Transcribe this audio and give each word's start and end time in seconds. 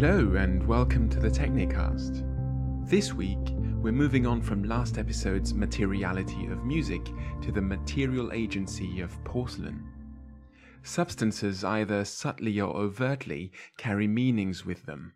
Hello, 0.00 0.36
and 0.36 0.64
welcome 0.64 1.08
to 1.08 1.18
the 1.18 1.28
Technicast. 1.28 2.22
This 2.88 3.12
week, 3.12 3.48
we're 3.82 3.90
moving 3.90 4.28
on 4.28 4.40
from 4.40 4.62
last 4.62 4.96
episode's 4.96 5.52
materiality 5.52 6.46
of 6.46 6.64
music 6.64 7.04
to 7.42 7.50
the 7.50 7.60
material 7.60 8.30
agency 8.30 9.00
of 9.00 9.24
porcelain. 9.24 9.84
Substances 10.84 11.64
either 11.64 12.04
subtly 12.04 12.60
or 12.60 12.76
overtly 12.76 13.50
carry 13.76 14.06
meanings 14.06 14.64
with 14.64 14.86
them 14.86 15.14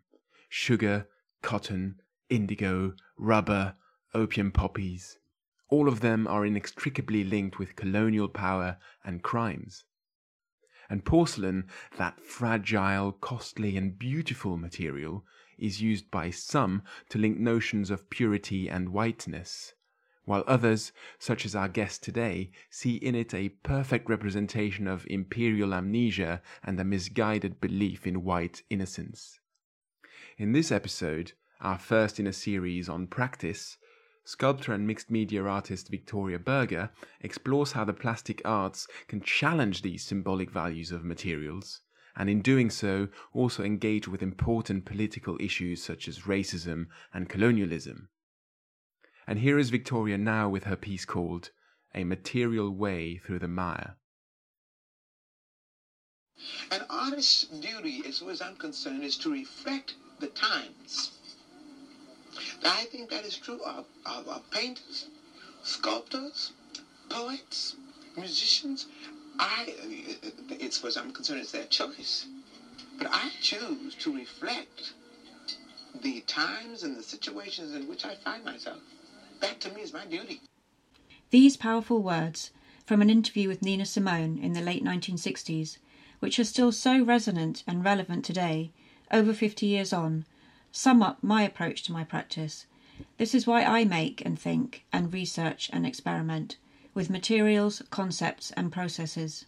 sugar, 0.49 1.07
cotton, 1.41 2.01
indigo, 2.29 2.93
rubber, 3.17 3.75
opium 4.13 4.51
poppies. 4.51 5.17
All 5.69 5.87
of 5.87 6.01
them 6.01 6.27
are 6.27 6.45
inextricably 6.45 7.23
linked 7.23 7.57
with 7.57 7.77
colonial 7.77 8.27
power 8.27 8.75
and 9.05 9.23
crimes. 9.23 9.85
And 10.93 11.03
porcelain, 11.03 11.65
that 11.97 12.21
fragile, 12.21 13.13
costly, 13.13 13.75
and 13.77 13.97
beautiful 13.97 14.57
material, 14.57 15.25
is 15.57 15.81
used 15.81 16.11
by 16.11 16.29
some 16.29 16.83
to 17.09 17.17
link 17.17 17.39
notions 17.39 17.89
of 17.89 18.11
purity 18.11 18.69
and 18.69 18.89
whiteness, 18.89 19.73
while 20.25 20.43
others, 20.45 20.91
such 21.17 21.47
as 21.47 21.55
our 21.55 21.67
guest 21.67 22.03
today, 22.03 22.51
see 22.69 22.97
in 22.97 23.15
it 23.15 23.33
a 23.33 23.49
perfect 23.63 24.07
representation 24.07 24.85
of 24.85 25.07
imperial 25.07 25.73
amnesia 25.73 26.43
and 26.63 26.79
a 26.79 26.83
misguided 26.83 27.59
belief 27.59 28.05
in 28.05 28.23
white 28.23 28.61
innocence. 28.69 29.39
In 30.37 30.51
this 30.51 30.71
episode, 30.71 31.31
our 31.59 31.79
first 31.79 32.19
in 32.19 32.27
a 32.27 32.33
series 32.33 32.87
on 32.87 33.07
practice, 33.07 33.77
Sculptor 34.25 34.71
and 34.71 34.87
mixed 34.87 35.11
media 35.11 35.43
artist 35.43 35.89
Victoria 35.89 36.39
Burgher 36.39 36.91
explores 37.19 37.73
how 37.73 37.83
the 37.83 37.93
plastic 37.93 38.41
arts 38.45 38.87
can 39.07 39.21
challenge 39.21 39.81
these 39.81 40.05
symbolic 40.05 40.49
values 40.49 40.91
of 40.91 41.03
materials, 41.03 41.81
and 42.15 42.29
in 42.29 42.41
doing 42.41 42.69
so, 42.69 43.09
also 43.33 43.63
engage 43.63 44.07
with 44.07 44.23
important 44.23 44.85
political 44.85 45.37
issues 45.41 45.83
such 45.83 46.07
as 46.07 46.21
racism 46.21 46.87
and 47.13 47.27
colonialism. 47.27 48.07
And 49.27 49.39
here 49.39 49.59
is 49.59 49.69
Victoria 49.69 50.17
now 50.17 50.47
with 50.47 50.63
her 50.63 50.77
piece 50.77 51.03
called 51.03 51.51
A 51.93 52.05
Material 52.05 52.71
Way 52.71 53.17
Through 53.17 53.39
the 53.39 53.47
Mire. 53.49 53.97
An 56.71 56.85
artist's 56.89 57.43
duty, 57.47 58.03
as 58.05 58.19
far 58.19 58.31
as 58.31 58.41
I'm 58.41 58.55
concerned, 58.55 59.03
is 59.03 59.17
to 59.17 59.31
reflect 59.31 59.95
the 60.19 60.27
times 60.27 61.11
I 62.65 62.85
think 62.85 63.09
that 63.09 63.25
is 63.25 63.37
true 63.37 63.61
of, 63.63 63.85
of, 64.05 64.27
of 64.27 64.49
painters, 64.51 65.07
sculptors, 65.63 66.53
poets, 67.09 67.75
musicians. 68.17 68.87
I, 69.39 69.73
it's 70.49 70.83
as 70.83 70.97
I'm 70.97 71.11
concerned, 71.11 71.41
it's 71.41 71.51
their 71.51 71.65
choice. 71.65 72.25
But 72.97 73.07
I 73.11 73.31
choose 73.41 73.95
to 73.95 74.15
reflect 74.15 74.93
the 76.01 76.21
times 76.21 76.83
and 76.83 76.95
the 76.95 77.03
situations 77.03 77.73
in 77.73 77.87
which 77.87 78.05
I 78.05 78.15
find 78.15 78.43
myself. 78.43 78.79
That 79.41 79.59
to 79.61 79.71
me 79.71 79.81
is 79.81 79.93
my 79.93 80.05
duty. 80.05 80.41
These 81.29 81.57
powerful 81.57 82.01
words 82.01 82.51
from 82.85 83.01
an 83.01 83.09
interview 83.09 83.47
with 83.47 83.61
Nina 83.61 83.85
Simone 83.85 84.37
in 84.37 84.53
the 84.53 84.61
late 84.61 84.83
1960s, 84.83 85.77
which 86.19 86.39
are 86.39 86.43
still 86.43 86.71
so 86.71 87.03
resonant 87.03 87.63
and 87.67 87.83
relevant 87.83 88.25
today, 88.25 88.71
over 89.11 89.33
50 89.33 89.65
years 89.65 89.93
on, 89.93 90.25
sum 90.75 91.03
up 91.03 91.21
my 91.21 91.43
approach 91.43 91.83
to 91.83 91.91
my 91.91 92.03
practice. 92.03 92.65
This 93.19 93.35
is 93.35 93.45
why 93.45 93.63
I 93.63 93.85
make 93.85 94.25
and 94.25 94.39
think 94.39 94.83
and 94.91 95.13
research 95.13 95.69
and 95.71 95.85
experiment 95.85 96.57
with 96.95 97.11
materials, 97.11 97.83
concepts, 97.91 98.49
and 98.53 98.71
processes. 98.71 99.45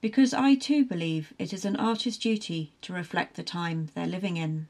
Because 0.00 0.34
I 0.34 0.56
too 0.56 0.84
believe 0.84 1.32
it 1.38 1.52
is 1.52 1.64
an 1.64 1.76
artist's 1.76 2.20
duty 2.20 2.72
to 2.82 2.92
reflect 2.92 3.36
the 3.36 3.44
time 3.44 3.90
they're 3.94 4.04
living 4.04 4.36
in. 4.36 4.66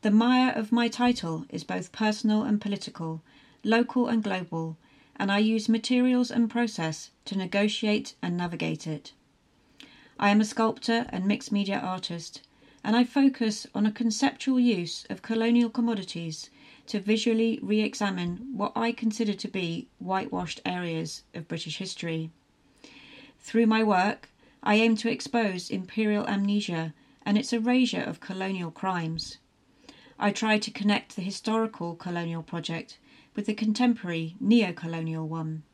The 0.00 0.10
mire 0.10 0.52
of 0.52 0.72
my 0.72 0.88
title 0.88 1.44
is 1.50 1.62
both 1.62 1.92
personal 1.92 2.44
and 2.44 2.58
political, 2.58 3.20
local 3.62 4.08
and 4.08 4.24
global, 4.24 4.78
and 5.16 5.30
I 5.30 5.38
use 5.38 5.68
materials 5.68 6.30
and 6.30 6.48
process 6.48 7.10
to 7.26 7.36
negotiate 7.36 8.14
and 8.22 8.34
navigate 8.34 8.86
it. 8.86 9.12
I 10.18 10.30
am 10.30 10.40
a 10.40 10.46
sculptor 10.46 11.04
and 11.10 11.26
mixed 11.26 11.52
media 11.52 11.78
artist 11.78 12.40
and 12.86 12.94
I 12.94 13.02
focus 13.02 13.66
on 13.74 13.84
a 13.84 13.90
conceptual 13.90 14.60
use 14.60 15.06
of 15.10 15.20
colonial 15.20 15.68
commodities 15.68 16.50
to 16.86 17.00
visually 17.00 17.58
re 17.60 17.80
examine 17.80 18.46
what 18.52 18.70
I 18.76 18.92
consider 18.92 19.34
to 19.34 19.48
be 19.48 19.88
whitewashed 19.98 20.60
areas 20.64 21.24
of 21.34 21.48
British 21.48 21.78
history. 21.78 22.30
Through 23.40 23.66
my 23.66 23.82
work, 23.82 24.30
I 24.62 24.76
aim 24.76 24.94
to 24.98 25.10
expose 25.10 25.68
imperial 25.68 26.28
amnesia 26.28 26.94
and 27.24 27.36
its 27.36 27.52
erasure 27.52 28.02
of 28.02 28.20
colonial 28.20 28.70
crimes. 28.70 29.38
I 30.16 30.30
try 30.30 30.56
to 30.60 30.70
connect 30.70 31.16
the 31.16 31.22
historical 31.22 31.96
colonial 31.96 32.44
project 32.44 32.98
with 33.34 33.46
the 33.46 33.54
contemporary 33.54 34.36
neo 34.38 34.72
colonial 34.72 35.26
one. 35.26 35.64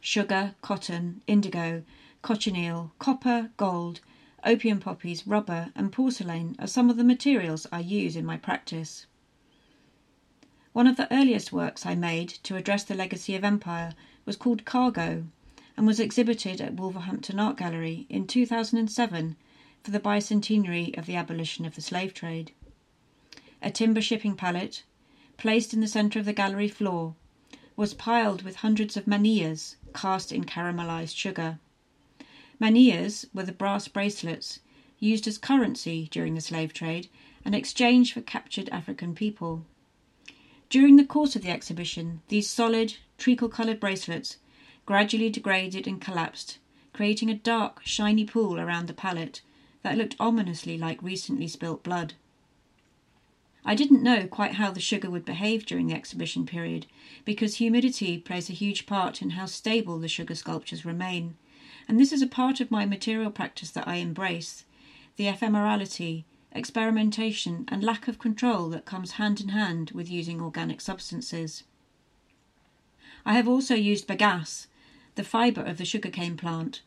Sugar, 0.00 0.54
cotton, 0.62 1.20
indigo, 1.26 1.82
cochineal, 2.22 2.92
copper, 3.00 3.50
gold, 3.56 3.98
Opium 4.44 4.78
poppies, 4.78 5.26
rubber, 5.26 5.72
and 5.74 5.92
porcelain 5.92 6.54
are 6.58 6.66
some 6.66 6.90
of 6.90 6.96
the 6.96 7.04
materials 7.04 7.66
I 7.72 7.80
use 7.80 8.14
in 8.14 8.24
my 8.24 8.36
practice. 8.36 9.06
One 10.72 10.86
of 10.86 10.96
the 10.96 11.12
earliest 11.12 11.52
works 11.52 11.84
I 11.84 11.94
made 11.94 12.28
to 12.44 12.54
address 12.54 12.84
the 12.84 12.94
legacy 12.94 13.34
of 13.34 13.42
empire 13.42 13.94
was 14.24 14.36
called 14.36 14.64
Cargo 14.64 15.26
and 15.76 15.86
was 15.86 15.98
exhibited 15.98 16.60
at 16.60 16.74
Wolverhampton 16.74 17.40
Art 17.40 17.56
Gallery 17.56 18.06
in 18.08 18.26
2007 18.26 19.36
for 19.82 19.90
the 19.90 20.00
bicentenary 20.00 20.96
of 20.96 21.06
the 21.06 21.16
abolition 21.16 21.64
of 21.64 21.74
the 21.74 21.82
slave 21.82 22.14
trade. 22.14 22.52
A 23.60 23.70
timber 23.70 24.00
shipping 24.00 24.36
pallet, 24.36 24.84
placed 25.36 25.74
in 25.74 25.80
the 25.80 25.88
centre 25.88 26.18
of 26.18 26.26
the 26.26 26.32
gallery 26.32 26.68
floor, 26.68 27.14
was 27.74 27.94
piled 27.94 28.42
with 28.42 28.56
hundreds 28.56 28.96
of 28.96 29.06
manillas 29.06 29.76
cast 29.94 30.30
in 30.30 30.44
caramelized 30.44 31.16
sugar. 31.16 31.58
Manillas 32.60 33.24
were 33.32 33.44
the 33.44 33.52
brass 33.52 33.86
bracelets 33.86 34.58
used 34.98 35.28
as 35.28 35.38
currency 35.38 36.08
during 36.10 36.34
the 36.34 36.40
slave 36.40 36.72
trade 36.72 37.08
and 37.44 37.54
exchanged 37.54 38.12
for 38.12 38.20
captured 38.20 38.68
African 38.70 39.14
people. 39.14 39.64
During 40.68 40.96
the 40.96 41.04
course 41.04 41.36
of 41.36 41.42
the 41.42 41.50
exhibition, 41.50 42.20
these 42.28 42.50
solid, 42.50 42.96
treacle 43.16 43.48
coloured 43.48 43.78
bracelets 43.78 44.38
gradually 44.86 45.30
degraded 45.30 45.86
and 45.86 46.00
collapsed, 46.00 46.58
creating 46.92 47.30
a 47.30 47.34
dark, 47.34 47.80
shiny 47.84 48.24
pool 48.24 48.58
around 48.58 48.88
the 48.88 48.92
pallet 48.92 49.40
that 49.82 49.96
looked 49.96 50.16
ominously 50.18 50.76
like 50.76 51.00
recently 51.02 51.46
spilt 51.46 51.84
blood. 51.84 52.14
I 53.64 53.74
didn't 53.74 54.02
know 54.02 54.26
quite 54.26 54.54
how 54.54 54.72
the 54.72 54.80
sugar 54.80 55.10
would 55.10 55.24
behave 55.24 55.64
during 55.64 55.86
the 55.86 55.94
exhibition 55.94 56.44
period 56.44 56.86
because 57.24 57.56
humidity 57.56 58.18
plays 58.18 58.50
a 58.50 58.54
huge 58.54 58.86
part 58.86 59.22
in 59.22 59.30
how 59.30 59.46
stable 59.46 59.98
the 59.98 60.08
sugar 60.08 60.34
sculptures 60.34 60.84
remain 60.84 61.36
and 61.88 61.98
this 61.98 62.12
is 62.12 62.22
a 62.22 62.26
part 62.26 62.60
of 62.60 62.70
my 62.70 62.84
material 62.84 63.30
practice 63.30 63.70
that 63.70 63.88
I 63.88 63.96
embrace 63.96 64.64
the 65.16 65.24
ephemerality, 65.24 66.24
experimentation, 66.52 67.64
and 67.68 67.82
lack 67.82 68.06
of 68.06 68.18
control 68.18 68.68
that 68.68 68.84
comes 68.84 69.12
hand 69.12 69.40
in 69.40 69.48
hand 69.48 69.90
with 69.92 70.10
using 70.10 70.40
organic 70.40 70.80
substances. 70.80 71.64
I 73.26 73.34
have 73.34 73.48
also 73.48 73.74
used 73.74 74.06
bagasse, 74.06 74.66
the 75.16 75.24
fibre 75.24 75.62
of 75.62 75.78
the 75.78 75.84
sugarcane 75.84 76.36
plant, 76.36 76.82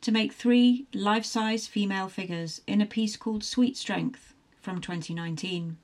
to 0.00 0.10
make 0.10 0.32
three 0.32 0.86
life 0.92 1.24
size 1.24 1.66
female 1.66 2.08
figures 2.08 2.60
in 2.66 2.80
a 2.80 2.86
piece 2.86 3.16
called 3.16 3.44
Sweet 3.44 3.76
Strength 3.76 4.34
from 4.60 4.80
2019. 4.80 5.76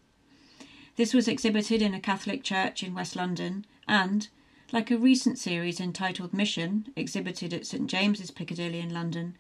This 0.97 1.15
was 1.15 1.29
exhibited 1.29 1.83
in 1.83 1.95
a 1.95 2.01
Catholic 2.01 2.43
church 2.43 2.83
in 2.83 2.95
West 2.95 3.17
London 3.17 3.67
and, 3.87 4.29
like 4.73 4.91
a 4.91 4.99
recent 4.99 5.39
series 5.39 5.81
entitled 5.81 6.33
Mission, 6.33 6.93
exhibited 6.97 7.53
at 7.53 7.67
St 7.67 7.89
James's 7.89 8.31
Piccadilly 8.31 8.81
in 8.81 8.93
London, 8.93 9.37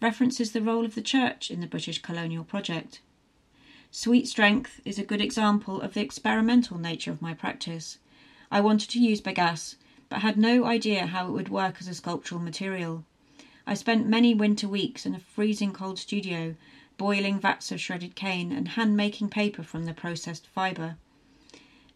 references 0.00 0.52
the 0.52 0.62
role 0.62 0.84
of 0.84 0.94
the 0.94 1.02
church 1.02 1.50
in 1.50 1.60
the 1.60 1.66
British 1.66 2.02
colonial 2.02 2.44
project. 2.44 3.00
Sweet 3.90 4.26
Strength 4.26 4.80
is 4.84 4.98
a 4.98 5.04
good 5.04 5.20
example 5.20 5.80
of 5.80 5.94
the 5.94 6.00
experimental 6.00 6.78
nature 6.78 7.10
of 7.10 7.22
my 7.22 7.34
practice. 7.34 7.98
I 8.50 8.60
wanted 8.60 8.90
to 8.90 8.98
use 8.98 9.20
bagasse, 9.20 9.76
but 10.08 10.20
had 10.20 10.36
no 10.36 10.64
idea 10.64 11.06
how 11.06 11.28
it 11.28 11.32
would 11.32 11.48
work 11.48 11.76
as 11.78 11.88
a 11.88 11.94
sculptural 11.94 12.40
material. 12.40 13.04
I 13.66 13.74
spent 13.74 14.06
many 14.06 14.34
winter 14.34 14.66
weeks 14.66 15.06
in 15.06 15.14
a 15.14 15.20
freezing 15.20 15.72
cold 15.72 15.98
studio, 15.98 16.56
boiling 16.96 17.38
vats 17.38 17.70
of 17.70 17.80
shredded 17.80 18.14
cane 18.14 18.50
and 18.50 18.68
hand 18.68 18.96
making 18.96 19.28
paper 19.28 19.62
from 19.62 19.84
the 19.84 19.94
processed 19.94 20.46
fibre. 20.48 20.96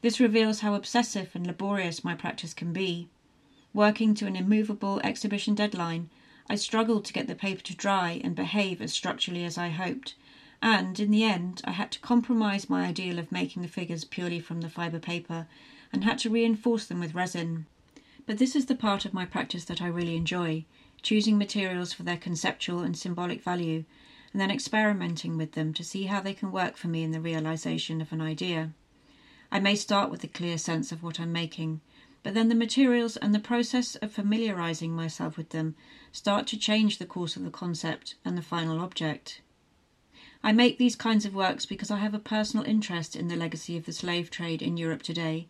This 0.02 0.20
reveals 0.20 0.60
how 0.60 0.74
obsessive 0.74 1.30
and 1.34 1.46
laborious 1.46 2.04
my 2.04 2.14
practice 2.14 2.52
can 2.52 2.72
be. 2.72 3.08
Working 3.72 4.14
to 4.14 4.26
an 4.26 4.36
immovable 4.36 5.00
exhibition 5.02 5.54
deadline, 5.54 6.10
I 6.48 6.56
struggled 6.56 7.04
to 7.06 7.12
get 7.12 7.26
the 7.26 7.34
paper 7.34 7.62
to 7.62 7.74
dry 7.74 8.20
and 8.22 8.36
behave 8.36 8.80
as 8.80 8.92
structurally 8.92 9.44
as 9.44 9.58
I 9.58 9.70
hoped, 9.70 10.14
and 10.62 11.00
in 11.00 11.10
the 11.10 11.24
end, 11.24 11.62
I 11.64 11.72
had 11.72 11.90
to 11.92 12.00
compromise 12.00 12.70
my 12.70 12.86
ideal 12.86 13.18
of 13.18 13.32
making 13.32 13.62
the 13.62 13.68
figures 13.68 14.04
purely 14.04 14.38
from 14.38 14.60
the 14.60 14.68
fibre 14.68 15.00
paper 15.00 15.46
and 15.92 16.04
had 16.04 16.18
to 16.20 16.30
reinforce 16.30 16.86
them 16.86 17.00
with 17.00 17.14
resin. 17.14 17.66
But 18.26 18.38
this 18.38 18.54
is 18.54 18.66
the 18.66 18.74
part 18.74 19.04
of 19.04 19.14
my 19.14 19.24
practice 19.24 19.64
that 19.64 19.80
I 19.80 19.86
really 19.86 20.16
enjoy 20.16 20.64
choosing 21.02 21.38
materials 21.38 21.92
for 21.92 22.02
their 22.02 22.16
conceptual 22.16 22.80
and 22.80 22.96
symbolic 22.96 23.42
value, 23.42 23.84
and 24.32 24.40
then 24.40 24.50
experimenting 24.50 25.36
with 25.36 25.52
them 25.52 25.72
to 25.74 25.84
see 25.84 26.04
how 26.04 26.20
they 26.20 26.34
can 26.34 26.50
work 26.50 26.76
for 26.76 26.88
me 26.88 27.02
in 27.02 27.12
the 27.12 27.20
realization 27.20 28.00
of 28.00 28.12
an 28.12 28.20
idea. 28.20 28.72
I 29.50 29.60
may 29.60 29.76
start 29.76 30.10
with 30.10 30.24
a 30.24 30.28
clear 30.28 30.58
sense 30.58 30.92
of 30.92 31.02
what 31.02 31.20
I'm 31.20 31.32
making, 31.32 31.80
but 32.22 32.34
then 32.34 32.48
the 32.48 32.54
materials 32.54 33.16
and 33.16 33.34
the 33.34 33.38
process 33.38 33.94
of 33.96 34.12
familiarizing 34.12 34.92
myself 34.92 35.36
with 35.36 35.50
them 35.50 35.76
start 36.10 36.46
to 36.48 36.58
change 36.58 36.98
the 36.98 37.06
course 37.06 37.36
of 37.36 37.44
the 37.44 37.50
concept 37.50 38.16
and 38.24 38.36
the 38.36 38.42
final 38.42 38.80
object. 38.80 39.40
I 40.42 40.52
make 40.52 40.78
these 40.78 40.96
kinds 40.96 41.24
of 41.24 41.34
works 41.34 41.66
because 41.66 41.90
I 41.90 41.98
have 41.98 42.14
a 42.14 42.18
personal 42.18 42.66
interest 42.66 43.14
in 43.14 43.28
the 43.28 43.36
legacy 43.36 43.76
of 43.76 43.86
the 43.86 43.92
slave 43.92 44.30
trade 44.30 44.60
in 44.60 44.76
Europe 44.76 45.02
today, 45.02 45.48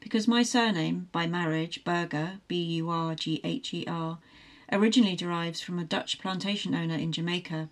because 0.00 0.26
my 0.26 0.42
surname, 0.42 1.08
by 1.12 1.26
marriage, 1.26 1.84
Burgher, 1.84 2.40
B 2.48 2.62
U 2.62 2.90
R 2.90 3.14
G 3.14 3.40
H 3.44 3.74
E 3.74 3.84
R, 3.86 4.18
originally 4.72 5.16
derives 5.16 5.60
from 5.60 5.78
a 5.78 5.84
Dutch 5.84 6.18
plantation 6.18 6.74
owner 6.74 6.96
in 6.96 7.12
Jamaica, 7.12 7.68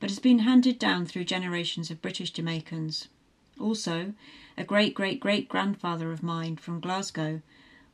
but 0.00 0.10
has 0.10 0.18
been 0.18 0.40
handed 0.40 0.78
down 0.78 1.06
through 1.06 1.24
generations 1.24 1.90
of 1.90 2.02
British 2.02 2.30
Jamaicans. 2.30 3.08
Also, 3.58 4.14
a 4.56 4.64
great 4.64 4.94
great 4.94 5.20
great 5.20 5.48
grandfather 5.48 6.12
of 6.12 6.22
mine 6.22 6.56
from 6.56 6.80
Glasgow 6.80 7.40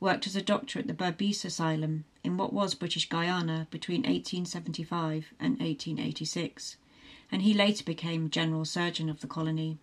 worked 0.01 0.27
as 0.27 0.35
a 0.35 0.43
doctor 0.43 0.79
at 0.79 0.87
the 0.87 0.95
Berbice 0.95 1.45
Asylum 1.45 2.05
in 2.25 2.37
what 2.37 2.53
was 2.53 2.75
British 2.75 3.09
Guiana 3.09 3.67
between 3.71 4.03
1875 4.03 5.35
and 5.39 5.59
1886, 5.59 6.77
and 7.31 7.43
he 7.43 7.53
later 7.53 7.85
became 7.85 8.31
general 8.31 8.65
surgeon 8.65 9.09
of 9.09 9.21
the 9.21 9.27
colony. 9.27 9.79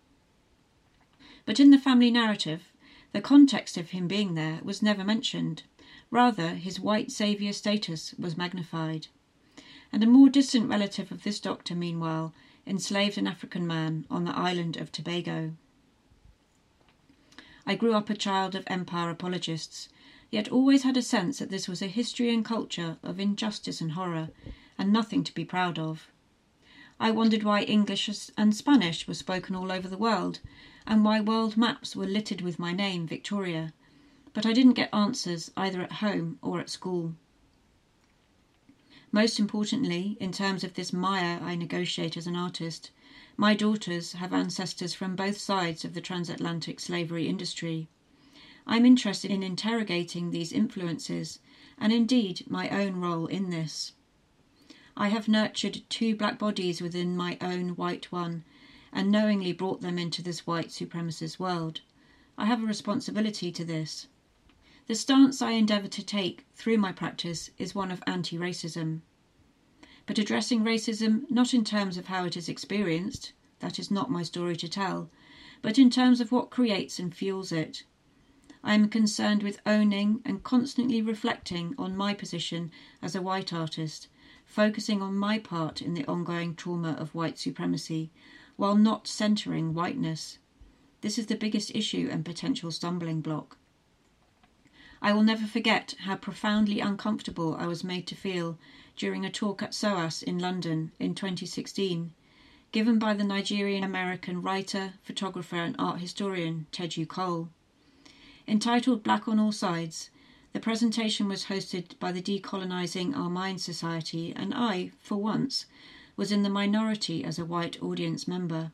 But 1.46 1.60
in 1.60 1.70
the 1.70 1.78
family 1.78 2.12
narrative, 2.12 2.74
the 3.14 3.22
context 3.22 3.78
of 3.78 3.92
him 3.92 4.08
being 4.08 4.34
there 4.34 4.60
was 4.64 4.82
never 4.82 5.04
mentioned. 5.04 5.64
Rather, 6.12 6.56
his 6.56 6.80
white 6.80 7.12
saviour 7.12 7.54
status 7.54 8.14
was 8.20 8.38
magnified. 8.38 9.08
And 9.94 10.04
a 10.04 10.08
more 10.08 10.30
distant 10.30 10.70
relative 10.70 11.12
of 11.12 11.24
this 11.24 11.40
doctor, 11.40 11.74
meanwhile, 11.74 12.34
enslaved 12.66 13.18
an 13.18 13.28
African 13.28 13.66
man 13.66 14.06
on 14.10 14.26
the 14.26 14.38
island 14.38 14.76
of 14.76 14.92
Tobago. 14.92 15.54
I 17.70 17.76
grew 17.76 17.94
up 17.96 18.10
a 18.10 18.16
child 18.16 18.56
of 18.56 18.64
empire 18.68 19.10
apologists, 19.10 19.90
yet 20.32 20.48
always 20.48 20.84
had 20.84 20.96
a 20.96 21.02
sense 21.02 21.40
that 21.40 21.50
this 21.50 21.68
was 21.68 21.82
a 21.82 21.88
history 21.88 22.34
and 22.34 22.46
culture 22.46 22.98
of 23.04 23.20
injustice 23.20 23.82
and 23.82 23.92
horror, 23.92 24.30
and 24.78 24.94
nothing 24.94 25.22
to 25.26 25.34
be 25.34 25.44
proud 25.44 25.78
of. 25.78 26.08
I 26.98 27.12
wondered 27.12 27.44
why 27.44 27.64
English 27.64 28.32
and 28.38 28.56
Spanish 28.56 29.06
were 29.06 29.14
spoken 29.16 29.54
all 29.54 29.70
over 29.70 29.90
the 29.90 29.98
world, 29.98 30.40
and 30.86 31.04
why 31.04 31.20
world 31.20 31.58
maps 31.58 31.94
were 31.94 32.06
littered 32.06 32.40
with 32.40 32.58
my 32.58 32.72
name, 32.72 33.06
Victoria, 33.06 33.74
but 34.32 34.46
I 34.46 34.54
didn't 34.54 34.80
get 34.80 34.94
answers 34.94 35.52
either 35.58 35.82
at 35.82 36.00
home 36.00 36.40
or 36.42 36.62
at 36.62 36.70
school. 36.70 37.16
Most 39.12 39.40
importantly, 39.40 40.16
in 40.22 40.32
terms 40.32 40.64
of 40.64 40.76
this 40.76 40.94
mire 40.94 41.42
I 41.44 41.56
negotiate 41.56 42.16
as 42.16 42.28
an 42.28 42.38
artist, 42.38 42.92
my 43.40 43.54
daughters 43.54 44.14
have 44.14 44.34
ancestors 44.34 44.96
from 44.96 45.16
both 45.16 45.38
sides 45.38 45.86
of 45.86 45.94
the 45.94 46.02
transatlantic 46.02 46.80
slavery 46.80 47.28
industry. 47.28 47.88
I'm 48.66 48.84
interested 48.84 49.30
in 49.30 49.44
interrogating 49.44 50.32
these 50.32 50.52
influences 50.52 51.38
and 51.78 51.94
indeed 51.94 52.50
my 52.50 52.68
own 52.70 52.96
role 52.96 53.28
in 53.28 53.52
this. 53.52 53.92
I 54.98 55.10
have 55.10 55.28
nurtured 55.28 55.84
two 55.88 56.16
black 56.16 56.40
bodies 56.40 56.82
within 56.82 57.16
my 57.16 57.38
own 57.40 57.70
white 57.76 58.12
one 58.12 58.44
and 58.92 59.12
knowingly 59.12 59.54
brought 59.54 59.82
them 59.82 60.00
into 60.00 60.24
this 60.24 60.48
white 60.48 60.70
supremacist 60.70 61.38
world. 61.38 61.82
I 62.40 62.46
have 62.46 62.64
a 62.64 62.66
responsibility 62.66 63.52
to 63.52 63.64
this. 63.64 64.08
The 64.88 64.96
stance 64.96 65.44
I 65.44 65.52
endeavour 65.52 65.90
to 65.90 66.04
take 66.04 66.48
through 66.56 66.80
my 66.80 66.92
practice 66.92 67.52
is 67.60 67.76
one 67.76 67.92
of 67.92 68.02
anti 68.08 68.36
racism 68.36 69.02
but 70.08 70.18
addressing 70.18 70.64
racism 70.64 71.30
not 71.30 71.54
in 71.54 71.64
terms 71.64 71.98
of 71.98 72.08
how 72.08 72.26
it 72.26 72.36
is 72.36 72.50
experienced, 72.50 73.34
that 73.60 73.78
is 73.78 73.92
not 73.92 74.10
my 74.10 74.24
story 74.24 74.56
to 74.56 74.68
tell, 74.68 75.12
but 75.62 75.78
in 75.78 75.90
terms 75.90 76.22
of 76.22 76.32
what 76.32 76.50
creates 76.50 76.98
and 76.98 77.14
fuels 77.14 77.52
it. 77.52 77.84
I 78.64 78.74
am 78.74 78.90
concerned 78.90 79.44
with 79.44 79.62
owning 79.66 80.22
and 80.26 80.44
constantly 80.44 81.02
reflecting 81.02 81.76
on 81.78 81.96
my 81.96 82.14
position 82.14 82.72
as 83.02 83.16
a 83.16 83.22
white 83.22 83.52
artist, 83.52 84.08
focusing 84.46 85.02
on 85.02 85.18
my 85.18 85.40
part 85.40 85.82
in 85.82 85.94
the 85.94 86.06
ongoing 86.06 86.56
trauma 86.56 86.94
of 86.94 87.14
white 87.14 87.38
supremacy, 87.38 88.10
while 88.56 88.76
not 88.76 89.08
centering 89.08 89.74
whiteness. 89.74 90.40
This 91.02 91.20
is 91.20 91.28
the 91.28 91.36
biggest 91.36 91.76
issue 91.76 92.08
and 92.12 92.26
potential 92.26 92.72
stumbling 92.72 93.22
block. 93.22 93.58
I 95.02 95.14
will 95.14 95.24
never 95.24 95.46
forget 95.46 95.96
how 96.00 96.16
profoundly 96.16 96.80
uncomfortable 96.80 97.56
I 97.56 97.68
was 97.68 97.84
made 97.84 98.08
to 98.08 98.16
feel 98.16 98.58
during 98.98 99.24
a 99.24 99.30
talk 99.30 99.62
at 99.62 99.76
SOAS 99.76 100.24
in 100.24 100.40
London 100.40 100.92
in 101.00 101.14
2016, 101.14 102.14
given 102.72 102.98
by 102.98 103.14
the 103.14 103.24
Nigerian 103.24 103.84
American 103.84 104.42
writer, 104.42 104.96
photographer, 105.04 105.58
and 105.58 105.76
art 105.78 106.00
historian 106.00 106.66
Teju 106.72 107.08
Cole. 107.08 107.50
Entitled 108.48 109.04
Black 109.04 109.28
on 109.28 109.40
All 109.40 109.52
Sides, 109.52 110.10
the 110.54 110.60
presentation 110.60 111.28
was 111.28 111.46
hosted 111.46 112.00
by 112.00 112.12
the 112.12 112.22
Decolonizing 112.22 113.16
Our 113.16 113.30
Minds 113.30 113.64
Society, 113.64 114.34
and 114.36 114.54
I, 114.54 114.92
for 115.00 115.18
once, 115.18 115.68
was 116.16 116.32
in 116.32 116.42
the 116.42 116.50
minority 116.50 117.24
as 117.24 117.38
a 117.38 117.46
white 117.46 117.82
audience 117.84 118.28
member. 118.28 118.72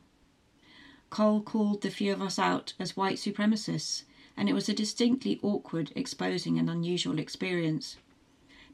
Cole 1.10 1.42
called 1.42 1.82
the 1.82 1.90
few 1.90 2.12
of 2.12 2.22
us 2.22 2.38
out 2.38 2.72
as 2.78 2.96
white 2.96 3.18
supremacists, 3.18 4.04
and 4.36 4.48
it 4.48 4.54
was 4.54 4.68
a 4.68 4.74
distinctly 4.74 5.38
awkward, 5.42 5.92
exposing, 5.94 6.58
and 6.58 6.70
unusual 6.70 7.18
experience. 7.18 7.98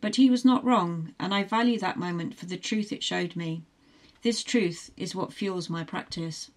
But 0.01 0.17
he 0.17 0.31
was 0.31 0.45
not 0.45 0.65
wrong, 0.65 1.15
and 1.19 1.35
I 1.35 1.45
value 1.45 1.79
that 1.79 1.99
moment 1.99 2.35
for 2.35 2.47
the 2.47 2.57
truth 2.57 2.91
it 2.93 3.03
showed 3.03 3.37
me. 3.37 3.63
This 4.23 4.43
truth 4.43 4.91
is 4.97 5.15
what 5.15 5.33
fuels 5.33 5.69
my 5.69 5.85
practice. 5.85 6.51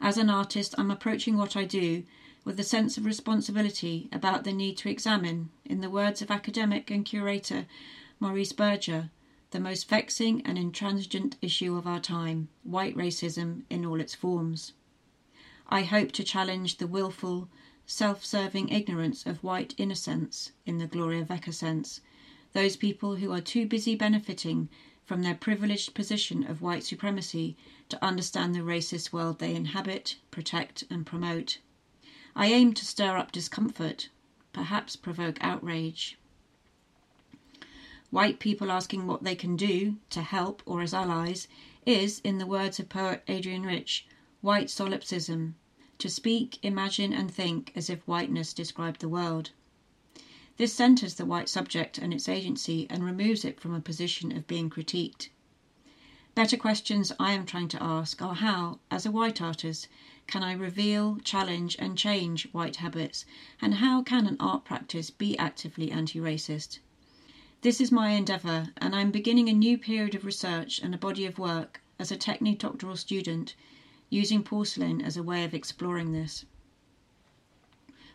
As 0.00 0.18
an 0.18 0.30
artist, 0.30 0.74
I'm 0.78 0.90
approaching 0.90 1.36
what 1.36 1.56
I 1.56 1.64
do 1.64 2.04
with 2.44 2.60
a 2.60 2.64
sense 2.64 2.96
of 2.96 3.04
responsibility 3.04 4.08
about 4.12 4.44
the 4.44 4.52
need 4.52 4.76
to 4.78 4.88
examine, 4.88 5.50
in 5.64 5.80
the 5.80 5.90
words 5.90 6.22
of 6.22 6.30
academic 6.30 6.90
and 6.90 7.04
curator 7.04 7.66
Maurice 8.20 8.52
Berger, 8.52 9.10
the 9.50 9.60
most 9.60 9.88
vexing 9.88 10.42
and 10.42 10.56
intransigent 10.56 11.36
issue 11.42 11.76
of 11.76 11.86
our 11.86 12.00
time 12.00 12.48
white 12.62 12.96
racism 12.96 13.62
in 13.68 13.84
all 13.84 14.00
its 14.00 14.14
forms. 14.14 14.72
I 15.68 15.82
hope 15.82 16.12
to 16.12 16.24
challenge 16.24 16.78
the 16.78 16.86
wilful, 16.86 17.48
self 17.86 18.24
serving 18.24 18.68
ignorance 18.68 19.26
of 19.26 19.42
white 19.42 19.74
innocence 19.78 20.52
in 20.64 20.78
the 20.78 20.86
Gloria 20.86 21.24
Wekker 21.24 21.54
sense, 21.54 22.00
those 22.56 22.76
people 22.76 23.16
who 23.16 23.30
are 23.32 23.42
too 23.42 23.66
busy 23.66 23.94
benefiting 23.94 24.70
from 25.04 25.22
their 25.22 25.34
privileged 25.34 25.92
position 25.92 26.42
of 26.42 26.62
white 26.62 26.82
supremacy 26.82 27.54
to 27.90 28.02
understand 28.02 28.54
the 28.54 28.60
racist 28.60 29.12
world 29.12 29.38
they 29.38 29.54
inhabit, 29.54 30.16
protect, 30.30 30.82
and 30.88 31.04
promote. 31.04 31.58
I 32.34 32.46
aim 32.46 32.72
to 32.72 32.86
stir 32.86 33.18
up 33.18 33.30
discomfort, 33.30 34.08
perhaps 34.54 34.96
provoke 34.96 35.36
outrage. 35.42 36.16
White 38.08 38.38
people 38.38 38.72
asking 38.72 39.06
what 39.06 39.22
they 39.22 39.34
can 39.34 39.54
do 39.54 39.96
to 40.08 40.22
help 40.22 40.62
or 40.64 40.80
as 40.80 40.94
allies 40.94 41.48
is, 41.84 42.20
in 42.24 42.38
the 42.38 42.46
words 42.46 42.80
of 42.80 42.88
poet 42.88 43.22
Adrienne 43.28 43.64
Rich, 43.64 44.06
white 44.40 44.70
solipsism, 44.70 45.56
to 45.98 46.08
speak, 46.08 46.58
imagine, 46.62 47.12
and 47.12 47.30
think 47.30 47.70
as 47.76 47.90
if 47.90 48.00
whiteness 48.08 48.54
described 48.54 49.02
the 49.02 49.10
world. 49.10 49.50
This 50.58 50.72
centers 50.72 51.14
the 51.14 51.26
white 51.26 51.48
subject 51.50 51.98
and 51.98 52.14
its 52.14 52.28
agency 52.28 52.86
and 52.88 53.04
removes 53.04 53.44
it 53.44 53.60
from 53.60 53.74
a 53.74 53.80
position 53.80 54.34
of 54.34 54.46
being 54.46 54.70
critiqued. 54.70 55.28
Better 56.34 56.56
questions 56.56 57.12
I 57.20 57.32
am 57.32 57.44
trying 57.44 57.68
to 57.68 57.82
ask 57.82 58.20
are 58.22 58.34
how, 58.34 58.80
as 58.90 59.04
a 59.04 59.10
white 59.10 59.42
artist, 59.42 59.88
can 60.26 60.42
I 60.42 60.52
reveal, 60.52 61.18
challenge, 61.24 61.76
and 61.78 61.96
change 61.96 62.48
white 62.52 62.76
habits, 62.76 63.24
and 63.60 63.74
how 63.74 64.02
can 64.02 64.26
an 64.26 64.36
art 64.40 64.64
practice 64.64 65.10
be 65.10 65.36
actively 65.38 65.90
anti 65.90 66.18
racist? 66.18 66.78
This 67.60 67.80
is 67.80 67.92
my 67.92 68.10
endeavour, 68.10 68.72
and 68.78 68.94
I 68.94 69.00
am 69.02 69.10
beginning 69.10 69.48
a 69.48 69.52
new 69.52 69.76
period 69.76 70.14
of 70.14 70.24
research 70.24 70.78
and 70.78 70.94
a 70.94 70.98
body 70.98 71.26
of 71.26 71.38
work 71.38 71.82
as 71.98 72.10
a 72.10 72.16
Techne 72.16 72.56
doctoral 72.56 72.96
student 72.96 73.54
using 74.08 74.42
porcelain 74.42 75.00
as 75.00 75.16
a 75.16 75.22
way 75.22 75.44
of 75.44 75.54
exploring 75.54 76.12
this. 76.12 76.44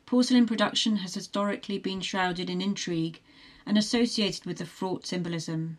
Porcelain 0.05 0.45
production 0.45 0.97
has 0.97 1.13
historically 1.13 1.77
been 1.77 2.01
shrouded 2.01 2.49
in 2.49 2.61
intrigue 2.61 3.21
and 3.65 3.77
associated 3.77 4.45
with 4.45 4.59
a 4.59 4.65
fraught 4.65 5.05
symbolism. 5.05 5.77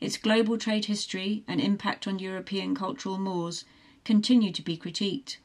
Its 0.00 0.16
global 0.16 0.58
trade 0.58 0.86
history 0.86 1.44
and 1.48 1.60
impact 1.60 2.06
on 2.06 2.18
European 2.18 2.74
cultural 2.74 3.18
mores 3.18 3.64
continue 4.04 4.52
to 4.52 4.62
be 4.62 4.76
critiqued. 4.76 5.36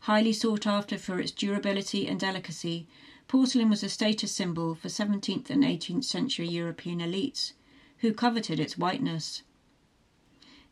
Highly 0.00 0.32
sought 0.32 0.66
after 0.66 0.98
for 0.98 1.18
its 1.18 1.32
durability 1.32 2.06
and 2.06 2.20
delicacy, 2.20 2.86
porcelain 3.26 3.70
was 3.70 3.82
a 3.82 3.88
status 3.88 4.32
symbol 4.32 4.74
for 4.74 4.88
17th 4.88 5.50
and 5.50 5.64
18th 5.64 6.04
century 6.04 6.48
European 6.48 7.00
elites, 7.00 7.52
who 7.98 8.12
coveted 8.12 8.60
its 8.60 8.78
whiteness. 8.78 9.42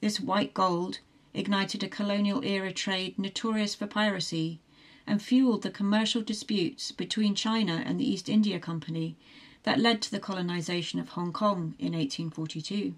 This 0.01 0.21
white 0.21 0.55
gold 0.55 1.01
ignited 1.35 1.83
a 1.83 1.89
colonial 1.89 2.45
era 2.45 2.73
trade 2.73 3.19
notorious 3.19 3.75
for 3.75 3.87
piracy 3.87 4.61
and 5.07 5.23
fueled 5.23 5.63
the 5.63 5.71
commercial 5.71 6.23
disputes 6.23 6.93
between 6.93 7.35
China 7.35 7.83
and 7.85 7.99
the 7.99 8.09
East 8.09 8.29
India 8.29 8.59
Company 8.59 9.17
that 9.65 9.79
led 9.79 10.03
to 10.03 10.11
the 10.11 10.21
colonization 10.21 10.99
of 10.99 11.11
Hong 11.11 11.33
Kong 11.33 11.75
in 11.79 11.93
1842. 11.93 12.95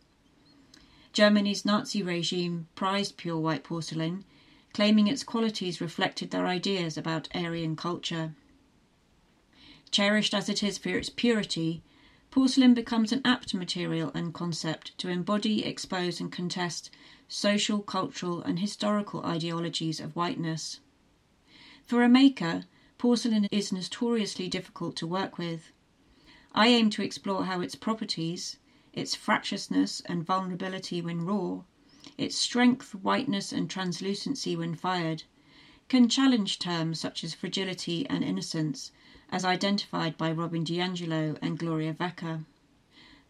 Germany's 1.13 1.65
Nazi 1.65 2.03
regime 2.03 2.67
prized 2.75 3.17
pure 3.17 3.39
white 3.39 3.63
porcelain, 3.63 4.25
claiming 4.73 5.07
its 5.07 5.23
qualities 5.23 5.81
reflected 5.81 6.31
their 6.31 6.47
ideas 6.47 6.97
about 6.97 7.29
Aryan 7.35 7.77
culture. 7.77 8.35
Cherished 9.93 10.35
as 10.35 10.49
it 10.49 10.63
is 10.63 10.77
for 10.77 10.89
its 10.89 11.09
purity, 11.09 11.83
porcelain 12.33 12.75
becomes 12.75 13.13
an 13.13 13.21
apt 13.25 13.55
material 13.55 14.11
and 14.13 14.35
concept 14.35 14.99
to 14.99 15.09
embody, 15.09 15.65
expose, 15.65 16.21
and 16.21 16.33
contest 16.33 16.91
social, 17.29 17.81
cultural, 17.81 18.43
and 18.43 18.59
historical 18.59 19.25
ideologies 19.25 20.01
of 20.01 20.17
whiteness. 20.17 20.81
For 21.87 22.03
a 22.03 22.09
maker, 22.09 22.65
porcelain 22.97 23.47
is 23.51 23.71
notoriously 23.71 24.49
difficult 24.49 24.97
to 24.97 25.07
work 25.07 25.37
with. 25.37 25.71
I 26.53 26.69
aim 26.69 26.89
to 26.91 27.03
explore 27.03 27.45
how 27.45 27.61
its 27.61 27.75
properties, 27.75 28.57
its 28.95 29.15
fractiousness 29.15 30.01
and 30.07 30.25
vulnerability 30.25 31.03
when 31.03 31.27
raw, 31.27 31.65
its 32.17 32.37
strength, 32.37 32.95
whiteness, 32.95 33.53
and 33.53 33.69
translucency 33.69 34.57
when 34.57 34.75
fired, 34.75 35.25
can 35.91 36.09
challenge 36.09 36.59
terms 36.59 36.99
such 36.99 37.23
as 37.23 37.35
fragility 37.35 38.09
and 38.09 38.25
innocence, 38.25 38.91
as 39.29 39.45
identified 39.45 40.17
by 40.17 40.33
Robin 40.33 40.65
DiAngelo 40.65 41.37
and 41.43 41.59
Gloria 41.59 41.93
Wekker. 41.93 42.47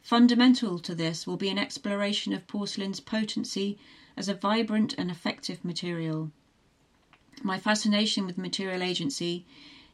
Fundamental 0.01 0.79
to 0.79 0.95
this 0.95 1.27
will 1.27 1.37
be 1.37 1.49
an 1.49 1.59
exploration 1.59 2.33
of 2.33 2.47
porcelain's 2.47 3.01
potency 3.01 3.79
as 4.17 4.29
a 4.29 4.35
vibrant 4.35 4.95
and 4.97 5.11
effective 5.11 5.65
material. 5.65 6.31
My 7.47 7.59
fascination 7.59 8.25
with 8.25 8.39
material 8.39 8.83
agency 8.83 9.45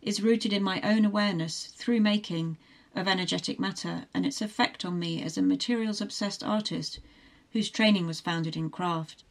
is 0.02 0.22
rooted 0.22 0.52
in 0.52 0.62
my 0.62 0.80
own 0.82 1.04
awareness, 1.04 1.66
through 1.66 2.00
making, 2.00 2.56
of 2.94 3.08
energetic 3.08 3.58
matter 3.58 4.04
and 4.14 4.24
its 4.24 4.40
effect 4.40 4.84
on 4.84 5.00
me 5.00 5.20
as 5.20 5.36
a 5.36 5.42
materials 5.42 6.00
obsessed 6.00 6.44
artist 6.44 7.00
whose 7.52 7.68
training 7.68 8.06
was 8.06 8.20
founded 8.20 8.56
in 8.56 8.70
craft. 8.70 9.24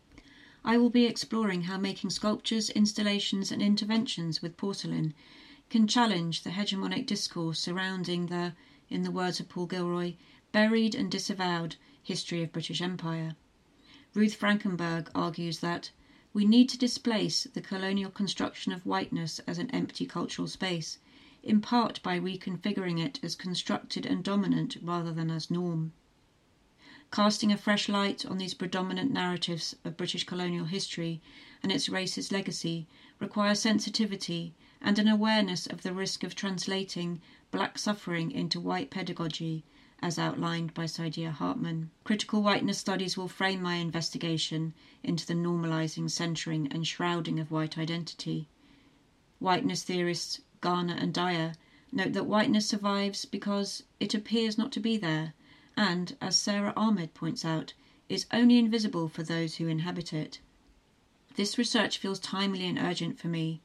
I 0.65 0.77
will 0.77 0.89
be 0.89 1.05
exploring 1.05 1.61
how 1.61 1.77
making 1.77 2.09
sculptures, 2.09 2.69
installations, 2.71 3.53
and 3.53 3.61
interventions 3.61 4.41
with 4.41 4.57
porcelain 4.57 5.13
can 5.69 5.88
challenge 5.88 6.43
the 6.43 6.49
hegemonic 6.49 7.05
discourse 7.05 7.57
surrounding 7.61 8.25
the, 8.25 8.53
in 8.89 9.03
the 9.03 9.11
words 9.11 9.39
of 9.39 9.47
Paul 9.47 9.67
Gilroy, 9.67 10.15
buried 10.51 10.93
and 10.93 11.09
disavowed 11.09 11.77
history 12.03 12.43
of 12.43 12.51
British 12.51 12.81
Empire. 12.81 13.38
Ruth 14.13 14.38
Frankenberg 14.38 15.09
argues 15.15 15.59
that 15.59 15.91
we 16.33 16.45
need 16.45 16.69
to 16.69 16.77
displace 16.77 17.45
the 17.53 17.62
colonial 17.62 18.12
construction 18.12 18.71
of 18.71 18.86
whiteness 18.86 19.39
as 19.48 19.57
an 19.57 19.69
empty 19.71 20.05
cultural 20.05 20.48
space 20.48 21.00
in 21.41 21.62
part 21.62 22.01
by 22.03 22.19
reconfiguring 22.19 23.00
it 23.03 23.19
as 23.24 23.36
constructed 23.36 24.05
and 24.05 24.24
dominant 24.24 24.77
rather 24.81 25.12
than 25.12 25.31
as 25.31 25.50
norm. 25.50 25.91
Casting 27.12 27.51
a 27.51 27.57
fresh 27.57 27.89
light 27.89 28.25
on 28.25 28.38
these 28.38 28.53
predominant 28.53 29.12
narratives 29.12 29.75
of 29.83 29.98
British 29.98 30.25
colonial 30.25 30.65
history 30.65 31.21
and 31.63 31.71
its 31.71 31.89
racist 31.89 32.31
legacy 32.31 32.88
requires 33.19 33.59
sensitivity 33.59 34.53
and 34.81 35.00
an 35.00 35.07
awareness 35.07 35.65
of 35.65 35.81
the 35.81 35.93
risk 35.93 36.24
of 36.24 36.36
translating 36.36 37.21
black 37.51 37.79
suffering 37.79 38.31
into 38.31 38.59
white 38.59 38.91
pedagogy, 38.91 39.63
as 40.01 40.18
outlined 40.18 40.74
by 40.74 40.86
Saidiya 40.86 41.32
Hartman. 41.32 41.91
Critical 42.03 42.41
whiteness 42.41 42.77
studies 42.77 43.18
will 43.18 43.27
frame 43.27 43.62
my 43.62 43.75
investigation 43.75 44.74
into 45.03 45.25
the 45.25 45.34
normalizing, 45.34 46.10
centering, 46.10 46.68
and 46.72 46.88
shrouding 46.88 47.39
of 47.39 47.51
white 47.51 47.77
identity. 47.77 48.48
Whiteness 49.39 49.84
theorists 49.84 50.41
Garner, 50.62 50.96
and 50.96 51.13
Dyer 51.13 51.53
note 51.91 52.13
that 52.13 52.25
whiteness 52.25 52.68
survives 52.68 53.25
because 53.25 53.84
it 54.00 54.13
appears 54.13 54.58
not 54.58 54.72
to 54.74 54.79
be 54.79 54.98
there, 54.98 55.34
and, 55.77 56.15
as 56.22 56.38
Sara 56.38 56.74
Ahmed 56.75 57.13
points 57.13 57.46
out, 57.46 57.74
is 58.10 58.25
only 58.32 58.58
invisible 58.58 59.08
for 59.08 59.24
those 59.24 59.56
who 59.56 59.68
inhabit 59.68 60.13
it. 60.13 60.39
This 61.36 61.58
research 61.58 61.98
feels 61.98 62.20
timely 62.20 62.65
and 62.65 62.77
urgent 62.77 63.18
for 63.20 63.27
me. 63.27 63.62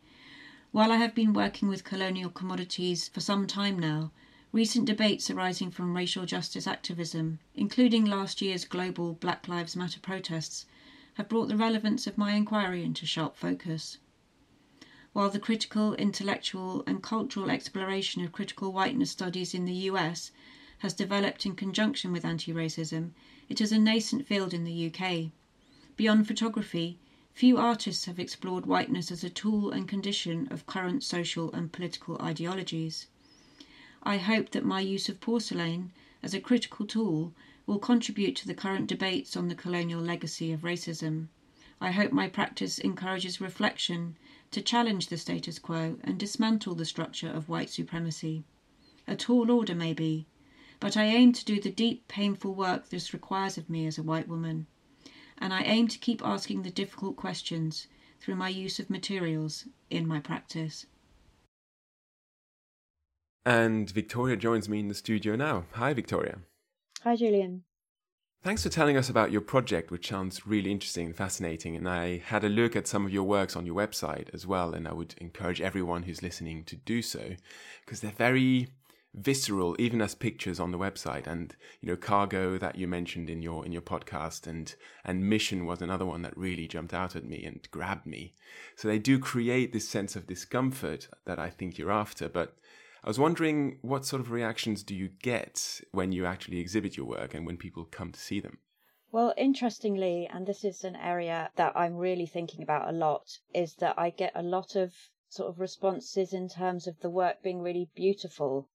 While 0.70 0.92
I 0.92 0.96
have 0.96 1.14
been 1.14 1.32
working 1.32 1.68
with 1.68 1.82
colonial 1.82 2.30
commodities 2.30 3.08
for 3.08 3.20
some 3.20 3.46
time 3.46 3.78
now, 3.78 4.12
recent 4.54 4.86
debates 4.86 5.28
arising 5.28 5.70
from 5.70 5.96
racial 5.96 6.24
justice 6.24 6.66
activism, 6.66 7.40
including 7.54 8.04
last 8.04 8.40
year's 8.40 8.64
global 8.64 9.12
Black 9.14 9.48
Lives 9.48 9.74
Matter 9.74 9.98
protests, 9.98 10.64
have 11.14 11.28
brought 11.28 11.48
the 11.48 11.56
relevance 11.56 12.06
of 12.06 12.16
my 12.16 12.34
inquiry 12.34 12.84
into 12.84 13.04
sharp 13.04 13.36
focus 13.36 13.98
while 15.14 15.30
the 15.30 15.38
critical, 15.38 15.94
intellectual, 15.94 16.82
and 16.88 17.00
cultural 17.00 17.48
exploration 17.48 18.24
of 18.24 18.32
critical 18.32 18.72
whiteness 18.72 19.12
studies 19.12 19.54
in 19.54 19.64
the 19.64 19.86
US 19.90 20.32
has 20.78 20.92
developed 20.92 21.46
in 21.46 21.54
conjunction 21.54 22.10
with 22.10 22.24
anti 22.24 22.52
racism, 22.52 23.12
it 23.48 23.60
is 23.60 23.70
a 23.70 23.78
nascent 23.78 24.26
field 24.26 24.52
in 24.52 24.64
the 24.64 24.92
UK. 24.92 25.30
Beyond 25.96 26.26
photography, 26.26 26.98
few 27.32 27.58
artists 27.58 28.06
have 28.06 28.18
explored 28.18 28.66
whiteness 28.66 29.12
as 29.12 29.22
a 29.22 29.30
tool 29.30 29.70
and 29.70 29.86
condition 29.86 30.48
of 30.50 30.66
current 30.66 31.04
social 31.04 31.52
and 31.52 31.70
political 31.70 32.20
ideologies. 32.20 33.06
I 34.06 34.18
hope 34.18 34.50
that 34.50 34.66
my 34.66 34.80
use 34.80 35.08
of 35.08 35.18
porcelain 35.18 35.90
as 36.22 36.34
a 36.34 36.40
critical 36.40 36.86
tool 36.86 37.32
will 37.66 37.78
contribute 37.78 38.36
to 38.36 38.46
the 38.46 38.52
current 38.52 38.86
debates 38.86 39.34
on 39.34 39.48
the 39.48 39.54
colonial 39.54 40.00
legacy 40.02 40.52
of 40.52 40.60
racism. 40.60 41.28
I 41.80 41.90
hope 41.90 42.12
my 42.12 42.28
practice 42.28 42.78
encourages 42.78 43.40
reflection 43.40 44.18
to 44.50 44.60
challenge 44.60 45.06
the 45.06 45.16
status 45.16 45.58
quo 45.58 45.98
and 46.04 46.18
dismantle 46.18 46.74
the 46.74 46.84
structure 46.84 47.30
of 47.30 47.48
white 47.48 47.70
supremacy. 47.70 48.44
A 49.06 49.16
tall 49.16 49.50
order, 49.50 49.74
maybe, 49.74 50.26
but 50.80 50.98
I 50.98 51.04
aim 51.04 51.32
to 51.32 51.44
do 51.44 51.58
the 51.58 51.70
deep, 51.70 52.06
painful 52.06 52.54
work 52.54 52.90
this 52.90 53.14
requires 53.14 53.56
of 53.56 53.70
me 53.70 53.86
as 53.86 53.96
a 53.96 54.02
white 54.02 54.28
woman. 54.28 54.66
And 55.38 55.54
I 55.54 55.62
aim 55.62 55.88
to 55.88 55.98
keep 55.98 56.22
asking 56.22 56.62
the 56.62 56.70
difficult 56.70 57.16
questions 57.16 57.86
through 58.20 58.36
my 58.36 58.50
use 58.50 58.78
of 58.78 58.90
materials 58.90 59.66
in 59.88 60.06
my 60.06 60.20
practice. 60.20 60.84
And 63.44 63.90
Victoria 63.90 64.36
joins 64.36 64.68
me 64.68 64.80
in 64.80 64.88
the 64.88 64.94
studio 64.94 65.36
now. 65.36 65.64
Hi, 65.72 65.92
Victoria. 65.92 66.38
Hi, 67.02 67.16
Julian. 67.16 67.64
Thanks 68.42 68.62
for 68.62 68.68
telling 68.68 68.98
us 68.98 69.08
about 69.08 69.32
your 69.32 69.40
project, 69.40 69.90
which 69.90 70.08
sounds 70.08 70.46
really 70.46 70.70
interesting 70.70 71.06
and 71.06 71.16
fascinating. 71.16 71.76
And 71.76 71.88
I 71.88 72.18
had 72.18 72.44
a 72.44 72.50
look 72.50 72.76
at 72.76 72.86
some 72.86 73.06
of 73.06 73.12
your 73.12 73.24
works 73.24 73.56
on 73.56 73.64
your 73.64 73.74
website 73.74 74.28
as 74.34 74.46
well, 74.46 74.74
and 74.74 74.86
I 74.86 74.92
would 74.92 75.14
encourage 75.18 75.62
everyone 75.62 76.02
who's 76.02 76.22
listening 76.22 76.64
to 76.64 76.76
do 76.76 77.00
so 77.00 77.36
because 77.84 78.00
they're 78.00 78.10
very 78.10 78.68
visceral, 79.14 79.76
even 79.78 80.02
as 80.02 80.14
pictures 80.14 80.60
on 80.60 80.72
the 80.72 80.78
website. 80.78 81.26
And 81.26 81.54
you 81.80 81.88
know, 81.88 81.96
cargo 81.96 82.58
that 82.58 82.76
you 82.76 82.86
mentioned 82.86 83.30
in 83.30 83.40
your 83.40 83.64
in 83.64 83.72
your 83.72 83.82
podcast, 83.82 84.46
and 84.46 84.74
and 85.04 85.28
mission 85.28 85.64
was 85.64 85.80
another 85.80 86.04
one 86.04 86.22
that 86.22 86.36
really 86.36 86.68
jumped 86.68 86.92
out 86.92 87.16
at 87.16 87.24
me 87.24 87.44
and 87.44 87.66
grabbed 87.70 88.06
me. 88.06 88.34
So 88.76 88.88
they 88.88 88.98
do 88.98 89.18
create 89.18 89.72
this 89.72 89.88
sense 89.88 90.16
of 90.16 90.26
discomfort 90.26 91.08
that 91.24 91.38
I 91.38 91.48
think 91.48 91.78
you're 91.78 91.90
after, 91.92 92.28
but 92.28 92.56
I 93.04 93.08
was 93.08 93.18
wondering 93.18 93.80
what 93.82 94.06
sort 94.06 94.20
of 94.20 94.30
reactions 94.30 94.82
do 94.82 94.94
you 94.94 95.10
get 95.20 95.82
when 95.92 96.10
you 96.10 96.24
actually 96.24 96.58
exhibit 96.58 96.96
your 96.96 97.04
work 97.04 97.34
and 97.34 97.44
when 97.44 97.58
people 97.58 97.84
come 97.84 98.12
to 98.12 98.18
see 98.18 98.40
them? 98.40 98.60
Well, 99.12 99.34
interestingly, 99.36 100.26
and 100.26 100.46
this 100.46 100.64
is 100.64 100.84
an 100.84 100.96
area 100.96 101.50
that 101.56 101.76
I'm 101.76 101.96
really 101.96 102.24
thinking 102.24 102.62
about 102.62 102.88
a 102.88 102.96
lot, 102.96 103.26
is 103.52 103.74
that 103.74 103.98
I 103.98 104.08
get 104.08 104.32
a 104.34 104.42
lot 104.42 104.74
of 104.74 104.94
sort 105.28 105.50
of 105.50 105.60
responses 105.60 106.32
in 106.32 106.48
terms 106.48 106.86
of 106.86 106.98
the 107.00 107.10
work 107.10 107.42
being 107.42 107.60
really 107.60 107.90
beautiful. 107.94 108.70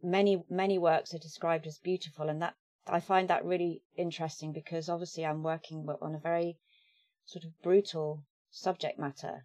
Many, 0.00 0.44
many 0.48 0.78
works 0.78 1.12
are 1.12 1.18
described 1.18 1.66
as 1.66 1.78
beautiful, 1.78 2.28
and 2.28 2.40
that 2.40 2.54
I 2.86 3.00
find 3.00 3.26
that 3.28 3.44
really 3.44 3.82
interesting 3.96 4.52
because 4.52 4.88
obviously 4.88 5.26
I'm 5.26 5.42
working 5.42 5.88
on 6.00 6.14
a 6.14 6.20
very 6.20 6.56
sort 7.24 7.44
of 7.44 7.60
brutal 7.62 8.22
subject 8.52 8.96
matter. 8.96 9.44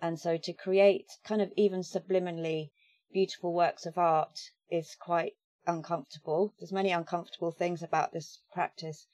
And 0.00 0.18
so 0.18 0.38
to 0.38 0.52
create 0.54 1.10
kind 1.24 1.42
of 1.42 1.52
even 1.56 1.80
subliminally 1.80 2.70
beautiful 3.12 3.52
works 3.52 3.86
of 3.86 3.98
art 3.98 4.38
is 4.70 4.96
quite 4.96 5.34
uncomfortable. 5.66 6.54
There's 6.58 6.72
many 6.72 6.90
uncomfortable 6.90 7.52
things 7.52 7.82
about 7.82 8.12
this 8.12 8.40
practice. 8.52 9.06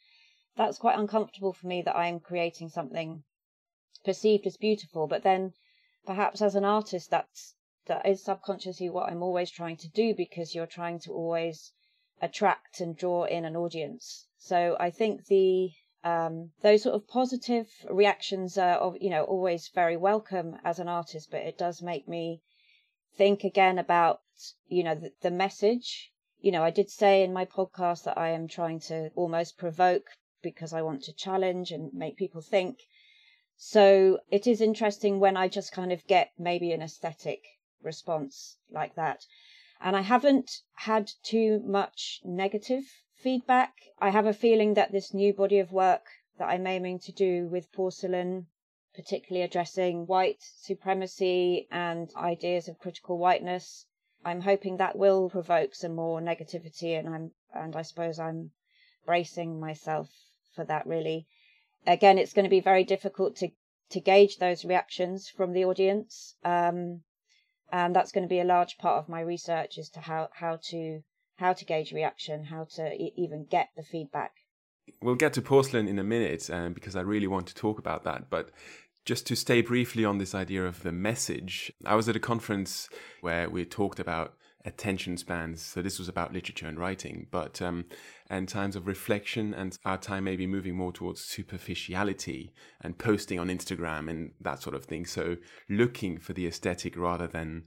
That's 0.57 0.79
quite 0.79 0.99
uncomfortable 0.99 1.53
for 1.53 1.67
me 1.67 1.83
that 1.83 1.97
I'm 1.97 2.21
creating 2.21 2.69
something 2.69 3.25
perceived 4.05 4.47
as 4.47 4.57
beautiful, 4.57 5.07
but 5.07 5.23
then 5.23 5.55
perhaps 6.05 6.43
as 6.43 6.55
an 6.55 6.65
artist 6.65 7.11
that's 7.11 7.55
that 7.87 8.07
is 8.07 8.23
subconsciously 8.23 8.91
what 8.91 9.11
I'm 9.11 9.23
always 9.23 9.51
trying 9.51 9.77
to 9.79 9.89
do 9.89 10.15
because 10.15 10.55
you're 10.55 10.67
trying 10.67 11.01
to 11.01 11.13
always 11.13 11.73
attract 12.21 12.81
and 12.81 12.97
draw 12.97 13.25
in 13.25 13.45
an 13.45 13.57
audience. 13.57 14.27
So 14.39 14.77
I 14.79 14.91
think 14.91 15.27
the 15.27 15.73
um, 16.05 16.51
those 16.63 16.83
sort 16.83 16.97
of 16.97 17.07
positive 17.09 17.69
reactions 17.89 18.59
are, 18.59 18.95
you 19.01 19.11
know, 19.11 19.25
always 19.25 19.69
very 19.69 19.97
welcome 19.97 20.57
as 20.65 20.79
an 20.79 20.89
artist, 20.89 21.31
but 21.31 21.43
it 21.43 21.57
does 21.57 21.81
make 21.81 22.09
me 22.09 22.43
think 23.17 23.45
again 23.45 23.79
about, 23.79 24.21
you 24.69 24.83
know, 24.83 24.95
the, 24.95 25.13
the 25.21 25.31
message. 25.31 26.13
You 26.41 26.53
know, 26.53 26.63
I 26.63 26.71
did 26.71 26.91
say 26.91 27.23
in 27.23 27.33
my 27.33 27.45
podcast 27.45 28.05
that 28.05 28.19
I 28.19 28.31
am 28.31 28.49
trying 28.49 28.81
to 28.81 29.11
almost 29.15 29.59
provoke 29.59 30.07
because 30.43 30.73
I 30.73 30.83
want 30.83 31.05
to 31.05 31.13
challenge 31.13 31.71
and 31.71 31.93
make 31.95 32.17
people 32.17 32.41
think. 32.41 32.79
So 33.57 34.19
it 34.31 34.47
is 34.47 34.61
interesting 34.61 35.21
when 35.21 35.37
I 35.37 35.49
just 35.49 35.73
kind 35.73 35.93
of 35.93 36.07
get 36.07 36.33
maybe 36.39 36.73
an 36.73 36.83
aesthetic 36.83 37.45
response 37.83 38.57
like 38.71 38.95
that. 38.97 39.25
And 39.81 39.97
I 39.97 40.01
haven't 40.01 40.63
had 40.75 41.11
too 41.23 41.61
much 41.65 42.21
negative 42.25 42.85
feedback. 43.15 43.75
I 44.01 44.11
have 44.11 44.27
a 44.27 44.33
feeling 44.33 44.75
that 44.75 44.91
this 44.91 45.15
new 45.15 45.33
body 45.33 45.59
of 45.59 45.73
work 45.73 46.07
that 46.39 46.49
I'm 46.49 46.67
aiming 46.67 46.99
to 47.01 47.13
do 47.13 47.47
with 47.47 47.73
porcelain, 47.73 48.47
particularly 48.95 49.45
addressing 49.45 50.07
white 50.07 50.41
supremacy 50.41 51.67
and 51.71 52.13
ideas 52.17 52.69
of 52.69 52.79
critical 52.79 53.19
whiteness, 53.19 53.87
I'm 54.25 54.41
hoping 54.43 54.77
that 54.77 54.97
will 54.97 55.31
provoke 55.31 55.75
some 55.75 55.95
more 55.95 56.21
negativity 56.21 56.99
and 56.99 57.09
I'm 57.09 57.33
and 57.55 57.77
I 57.77 57.83
suppose 57.83 58.19
I'm 58.19 58.53
bracing 59.05 59.61
myself 59.61 60.11
for 60.55 60.65
that 60.65 60.87
really. 60.87 61.27
Again, 61.87 62.19
it's 62.19 62.33
going 62.33 62.45
to 62.45 62.51
be 62.51 62.61
very 62.61 62.85
difficult 62.85 63.37
to 63.37 63.51
to 63.91 64.01
gauge 64.01 64.39
those 64.39 64.65
reactions 64.65 65.29
from 65.29 65.53
the 65.53 65.65
audience. 65.65 66.37
Um, 66.45 67.03
and 67.71 67.97
that's 67.97 68.13
going 68.13 68.23
to 68.23 68.29
be 68.29 68.41
a 68.41 68.45
large 68.45 68.77
part 68.77 68.99
of 68.99 69.09
my 69.09 69.21
research 69.21 69.79
as 69.79 69.89
to 69.91 70.01
how, 70.01 70.29
how 70.35 70.59
to 70.71 71.03
how 71.37 71.55
to 71.55 71.65
gauge 71.65 71.93
reaction, 71.93 72.45
how 72.45 72.65
to 72.65 72.93
e- 72.93 73.15
even 73.17 73.45
get 73.47 73.71
the 73.75 73.83
feedback. 73.83 74.33
We'll 75.01 75.15
get 75.15 75.33
to 75.35 75.43
porcelain 75.43 75.89
in 75.89 75.99
a 75.99 76.05
minute 76.05 76.49
um, 76.51 76.73
because 76.73 76.97
I 76.97 77.01
really 77.01 77.27
want 77.27 77.47
to 77.49 77.55
talk 77.55 77.79
about 77.79 78.05
that. 78.05 78.31
But 78.31 78.51
just 79.05 79.27
to 79.27 79.37
stay 79.37 79.61
briefly 79.61 80.05
on 80.05 80.19
this 80.19 80.35
idea 80.35 80.65
of 80.65 80.83
the 80.83 80.93
message, 80.93 81.73
I 81.85 81.95
was 81.95 82.09
at 82.09 82.17
a 82.17 82.21
conference 82.21 82.89
where 83.21 83.51
we 83.51 83.65
talked 83.65 83.99
about 83.99 84.35
attention 84.65 85.17
spans. 85.17 85.61
So 85.61 85.83
this 85.83 85.99
was 85.99 86.09
about 86.09 86.33
literature 86.33 86.69
and 86.69 86.79
writing, 86.79 87.27
but 87.31 87.61
um, 87.61 87.87
and 88.31 88.49
times 88.49 88.77
of 88.77 88.87
reflection 88.87 89.53
and 89.55 89.77
our 89.85 89.99
time 89.99 90.25
maybe 90.25 90.47
moving 90.47 90.77
more 90.77 90.93
towards 90.93 91.21
superficiality 91.21 92.53
and 92.81 92.99
posting 92.99 93.39
on 93.39 93.49
Instagram 93.49 94.09
and 94.09 94.33
that 94.41 94.63
sort 94.63 94.77
of 94.77 94.85
thing. 94.85 95.05
So 95.05 95.37
looking 95.69 96.19
for 96.19 96.33
the 96.33 96.47
aesthetic 96.47 96.97
rather 96.97 97.27
than 97.27 97.65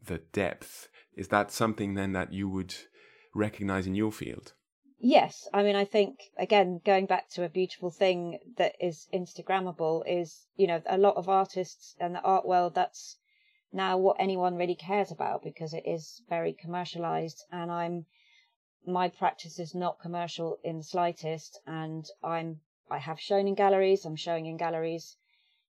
the 0.00 0.18
depth. 0.32 0.88
Is 1.16 1.28
that 1.28 1.50
something 1.50 1.94
then 1.94 2.12
that 2.12 2.32
you 2.32 2.48
would 2.48 2.74
recognize 3.34 3.86
in 3.86 3.94
your 3.94 4.12
field? 4.12 4.52
Yes, 4.98 5.46
I 5.52 5.62
mean, 5.62 5.76
I 5.76 5.84
think 5.84 6.30
again, 6.38 6.80
going 6.82 7.04
back 7.04 7.28
to 7.30 7.44
a 7.44 7.50
beautiful 7.50 7.90
thing 7.90 8.38
that 8.56 8.74
is 8.80 9.08
Instagrammable 9.12 10.02
is, 10.06 10.46
you 10.56 10.66
know, 10.66 10.80
a 10.86 10.96
lot 10.96 11.16
of 11.16 11.28
artists 11.28 11.94
and 12.00 12.14
the 12.14 12.22
art 12.22 12.46
world. 12.46 12.74
That's 12.74 13.18
now 13.72 13.98
what 13.98 14.16
anyone 14.18 14.56
really 14.56 14.74
cares 14.74 15.10
about 15.10 15.42
because 15.42 15.74
it 15.74 15.86
is 15.86 16.22
very 16.30 16.54
commercialized 16.54 17.44
and 17.52 17.70
I'm 17.70 18.06
my 18.86 19.08
practice 19.08 19.58
is 19.58 19.74
not 19.74 20.00
commercial 20.00 20.58
in 20.64 20.78
the 20.78 20.84
slightest 20.84 21.60
and 21.66 22.06
I'm 22.22 22.62
I 22.90 22.96
have 22.96 23.20
shown 23.20 23.46
in 23.46 23.54
galleries, 23.54 24.06
I'm 24.06 24.16
showing 24.16 24.46
in 24.46 24.56
galleries 24.56 25.18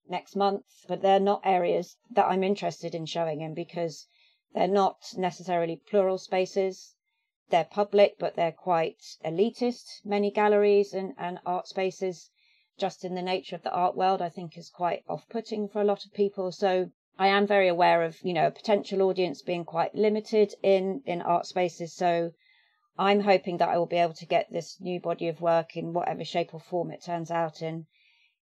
next 0.08 0.38
month, 0.38 0.64
but 0.88 1.02
they're 1.02 1.20
not 1.20 1.42
areas 1.44 1.98
that 2.12 2.28
I'm 2.28 2.46
interested 2.46 2.96
in 2.96 3.06
showing 3.06 3.42
in 3.42 3.54
because 3.54 4.08
they're 4.54 4.70
not 4.70 5.14
necessarily 5.18 5.76
plural 5.76 6.18
spaces. 6.18 6.96
They're 7.50 7.64
public, 7.64 8.18
but 8.20 8.36
they're 8.36 8.52
quite 8.52 9.02
elitist. 9.24 10.06
Many 10.06 10.32
galleries 10.32 10.94
and, 10.94 11.14
and 11.18 11.40
art 11.46 11.68
spaces, 11.68 12.30
just 12.78 13.06
in 13.06 13.16
the 13.16 13.22
nature 13.22 13.56
of 13.56 13.64
the 13.64 13.72
art 13.72 13.96
world, 13.96 14.22
I 14.22 14.30
think 14.30 14.58
is 14.58 14.70
quite 14.70 15.04
off 15.08 15.30
putting 15.30 15.70
for 15.70 15.82
a 15.82 15.86
lot 15.86 16.06
of 16.06 16.14
people. 16.14 16.52
So 16.52 16.92
I 17.18 17.28
am 17.28 17.48
very 17.48 17.68
aware 17.68 18.04
of, 18.04 18.22
you 18.22 18.34
know, 18.34 18.48
a 18.48 18.52
potential 18.52 19.02
audience 19.02 19.42
being 19.42 19.66
quite 19.66 19.96
limited 19.96 20.54
in, 20.62 21.02
in 21.06 21.22
art 21.22 21.46
spaces. 21.46 21.96
So 21.96 22.32
I'm 22.98 23.22
hoping 23.22 23.58
that 23.58 23.70
I 23.70 23.78
will 23.78 23.86
be 23.86 23.98
able 23.98 24.16
to 24.16 24.26
get 24.26 24.52
this 24.52 24.82
new 24.82 25.00
body 25.00 25.28
of 25.28 25.40
work 25.40 25.78
in 25.78 25.94
whatever 25.94 26.26
shape 26.26 26.54
or 26.54 26.60
form 26.60 26.92
it 26.92 27.04
turns 27.04 27.32
out 27.32 27.62
in 27.62 27.86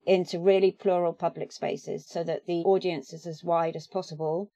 into 0.04 0.40
really 0.40 0.72
plural 0.72 1.12
public 1.12 1.52
spaces 1.52 2.06
so 2.08 2.24
that 2.24 2.44
the 2.46 2.62
audience 2.64 3.12
is 3.12 3.26
as 3.26 3.44
wide 3.44 3.76
as 3.76 3.86
possible. 3.86 4.50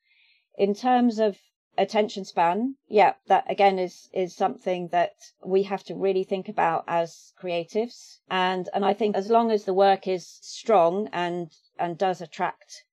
In 0.58 0.74
terms 0.74 1.18
of 1.18 1.38
attention 1.78 2.25
span, 2.25 2.76
yeah, 2.88 3.14
that 3.26 3.50
again 3.50 3.78
is 3.78 4.09
is 4.12 4.35
something 4.35 4.88
that 4.88 5.14
we 5.45 5.64
have 5.64 5.85
to 5.85 5.95
really 5.95 6.25
think 6.25 6.49
about 6.49 6.85
as 6.87 7.33
creatives. 7.40 8.18
And 8.30 8.68
and 8.75 8.85
I 8.85 8.95
think 8.95 9.16
as 9.16 9.30
long 9.30 9.50
as 9.50 9.64
the 9.64 9.75
work 9.75 10.09
is 10.09 10.26
strong 10.42 11.09
and 11.12 11.50
and 11.78 11.99
does 11.99 12.21
attract 12.21 12.84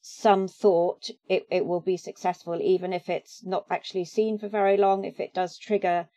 some 0.00 0.48
thought, 0.48 1.10
it, 1.28 1.46
it 1.50 1.66
will 1.66 1.80
be 1.80 1.96
successful, 1.96 2.60
even 2.62 2.92
if 2.92 3.08
it's 3.08 3.44
not 3.44 3.66
actually 3.70 4.04
seen 4.04 4.38
for 4.38 4.48
very 4.48 4.76
long. 4.76 5.04
If 5.04 5.20
it 5.20 5.34
does 5.34 5.58
trigger 5.58 6.08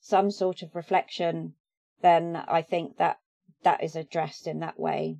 some 0.00 0.30
sort 0.30 0.62
of 0.62 0.76
reflection, 0.76 1.54
then 2.02 2.36
I 2.36 2.62
think 2.62 2.98
that 2.98 3.18
that 3.62 3.82
is 3.82 3.96
addressed 3.96 4.46
in 4.46 4.60
that 4.60 4.78
way. 4.78 5.18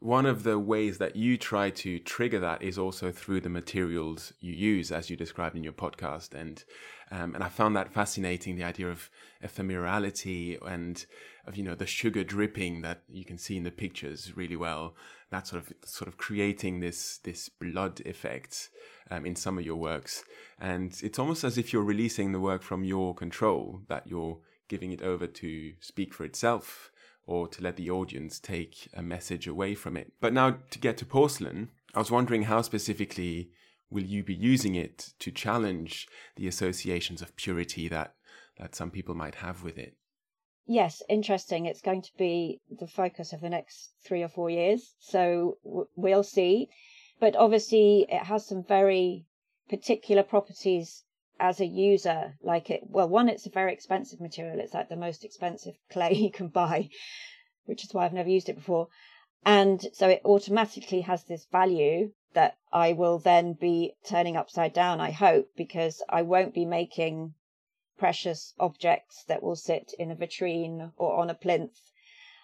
One 0.00 0.24
of 0.24 0.44
the 0.44 0.58
ways 0.58 0.96
that 0.96 1.14
you 1.14 1.36
try 1.36 1.68
to 1.68 1.98
trigger 1.98 2.38
that 2.40 2.62
is 2.62 2.78
also 2.78 3.12
through 3.12 3.42
the 3.42 3.50
materials 3.50 4.32
you 4.40 4.54
use, 4.54 4.90
as 4.90 5.10
you 5.10 5.16
described 5.16 5.56
in 5.56 5.62
your 5.62 5.74
podcast, 5.74 6.32
and 6.32 6.64
um, 7.10 7.34
and 7.34 7.44
I 7.44 7.48
found 7.50 7.76
that 7.76 7.92
fascinating. 7.92 8.56
The 8.56 8.64
idea 8.64 8.88
of 8.88 9.10
ephemerality 9.44 10.58
and 10.66 11.04
of 11.46 11.58
you 11.58 11.64
know 11.64 11.74
the 11.74 11.84
sugar 11.84 12.24
dripping 12.24 12.80
that 12.80 13.02
you 13.10 13.26
can 13.26 13.36
see 13.36 13.58
in 13.58 13.64
the 13.64 13.70
pictures 13.70 14.34
really 14.34 14.56
well. 14.56 14.94
That 15.28 15.46
sort 15.46 15.64
of 15.64 15.74
sort 15.84 16.08
of 16.08 16.16
creating 16.16 16.80
this 16.80 17.18
this 17.18 17.50
blood 17.50 18.00
effect 18.06 18.70
um, 19.10 19.26
in 19.26 19.36
some 19.36 19.58
of 19.58 19.66
your 19.66 19.76
works, 19.76 20.24
and 20.58 20.98
it's 21.02 21.18
almost 21.18 21.44
as 21.44 21.58
if 21.58 21.74
you're 21.74 21.84
releasing 21.84 22.32
the 22.32 22.40
work 22.40 22.62
from 22.62 22.84
your 22.84 23.14
control, 23.14 23.82
that 23.88 24.06
you're 24.06 24.38
giving 24.66 24.92
it 24.92 25.02
over 25.02 25.26
to 25.26 25.74
speak 25.78 26.14
for 26.14 26.24
itself 26.24 26.90
or 27.26 27.48
to 27.48 27.62
let 27.62 27.76
the 27.76 27.90
audience 27.90 28.38
take 28.38 28.88
a 28.94 29.02
message 29.02 29.46
away 29.46 29.74
from 29.74 29.96
it. 29.96 30.12
But 30.20 30.32
now 30.32 30.58
to 30.70 30.78
get 30.78 30.96
to 30.98 31.06
porcelain, 31.06 31.70
I 31.94 31.98
was 31.98 32.10
wondering 32.10 32.44
how 32.44 32.62
specifically 32.62 33.50
will 33.90 34.04
you 34.04 34.22
be 34.22 34.34
using 34.34 34.74
it 34.74 35.12
to 35.18 35.30
challenge 35.30 36.06
the 36.36 36.46
associations 36.46 37.22
of 37.22 37.36
purity 37.36 37.88
that 37.88 38.14
that 38.58 38.74
some 38.74 38.90
people 38.90 39.14
might 39.14 39.36
have 39.36 39.62
with 39.62 39.78
it? 39.78 39.96
Yes, 40.66 41.02
interesting. 41.08 41.66
It's 41.66 41.80
going 41.80 42.02
to 42.02 42.12
be 42.18 42.60
the 42.70 42.86
focus 42.86 43.32
of 43.32 43.40
the 43.40 43.48
next 43.48 43.92
three 44.04 44.22
or 44.22 44.28
four 44.28 44.50
years. 44.50 44.94
So 45.00 45.56
we'll 45.96 46.22
see. 46.22 46.68
But 47.18 47.36
obviously, 47.36 48.06
it 48.08 48.24
has 48.24 48.46
some 48.46 48.62
very 48.62 49.26
particular 49.68 50.22
properties 50.22 51.04
as 51.40 51.58
a 51.58 51.66
user. 51.66 52.36
Like 52.42 52.70
it, 52.70 52.82
well, 52.86 53.08
one, 53.08 53.28
it's 53.28 53.46
a 53.46 53.50
very 53.50 53.72
expensive 53.72 54.20
material. 54.20 54.60
It's 54.60 54.74
like 54.74 54.88
the 54.88 54.96
most 54.96 55.24
expensive 55.24 55.74
clay 55.90 56.12
you 56.12 56.30
can 56.30 56.48
buy, 56.48 56.90
which 57.64 57.84
is 57.84 57.92
why 57.92 58.04
I've 58.04 58.12
never 58.12 58.28
used 58.28 58.48
it 58.48 58.56
before. 58.56 58.88
And 59.44 59.84
so 59.94 60.08
it 60.08 60.20
automatically 60.24 61.00
has 61.00 61.24
this 61.24 61.46
value 61.46 62.12
that 62.34 62.58
I 62.72 62.92
will 62.92 63.18
then 63.18 63.54
be 63.54 63.94
turning 64.04 64.36
upside 64.36 64.72
down, 64.74 65.00
I 65.00 65.10
hope, 65.10 65.48
because 65.56 66.02
I 66.08 66.22
won't 66.22 66.54
be 66.54 66.66
making 66.66 67.34
precious 67.96 68.54
objects 68.58 69.24
that 69.24 69.42
will 69.42 69.56
sit 69.56 69.92
in 69.98 70.10
a 70.10 70.16
vitrine 70.16 70.92
or 70.96 71.14
on 71.14 71.30
a 71.30 71.34
plinth. 71.34 71.90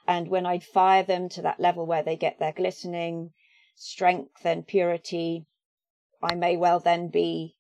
And 0.09 0.29
when 0.29 0.47
I 0.47 0.59
fire 0.59 1.03
them 1.03 1.29
to 1.31 1.43
that 1.43 1.61
level 1.61 1.85
where 1.87 2.03
they 2.03 2.17
get 2.17 2.39
their 2.39 2.53
glistening 2.53 3.33
strength 3.75 4.47
and 4.47 4.67
purity, 4.67 5.45
I 6.23 6.35
may 6.35 6.57
well 6.57 6.81
then 6.81 7.09
be 7.09 7.56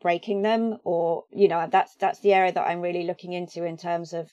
breaking 0.00 0.42
them 0.42 0.78
or 0.84 1.24
you 1.30 1.48
know 1.48 1.66
that's 1.70 1.94
that's 1.96 2.20
the 2.20 2.32
area 2.32 2.52
that 2.52 2.66
I'm 2.66 2.80
really 2.80 3.04
looking 3.04 3.32
into 3.32 3.64
in 3.64 3.76
terms 3.76 4.12
of 4.12 4.30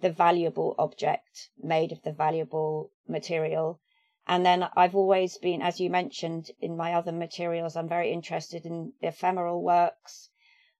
the 0.00 0.10
valuable 0.10 0.74
object 0.78 1.50
made 1.58 1.92
of 1.92 2.02
the 2.02 2.12
valuable 2.12 2.90
material 3.06 3.80
and 4.26 4.44
then 4.44 4.68
I've 4.76 4.96
always 4.96 5.38
been 5.38 5.62
as 5.62 5.80
you 5.80 5.90
mentioned 5.90 6.50
in 6.60 6.76
my 6.76 6.94
other 6.94 7.12
materials 7.12 7.76
I'm 7.76 7.88
very 7.88 8.12
interested 8.12 8.66
in 8.66 8.92
ephemeral 9.00 9.62
works 9.62 10.30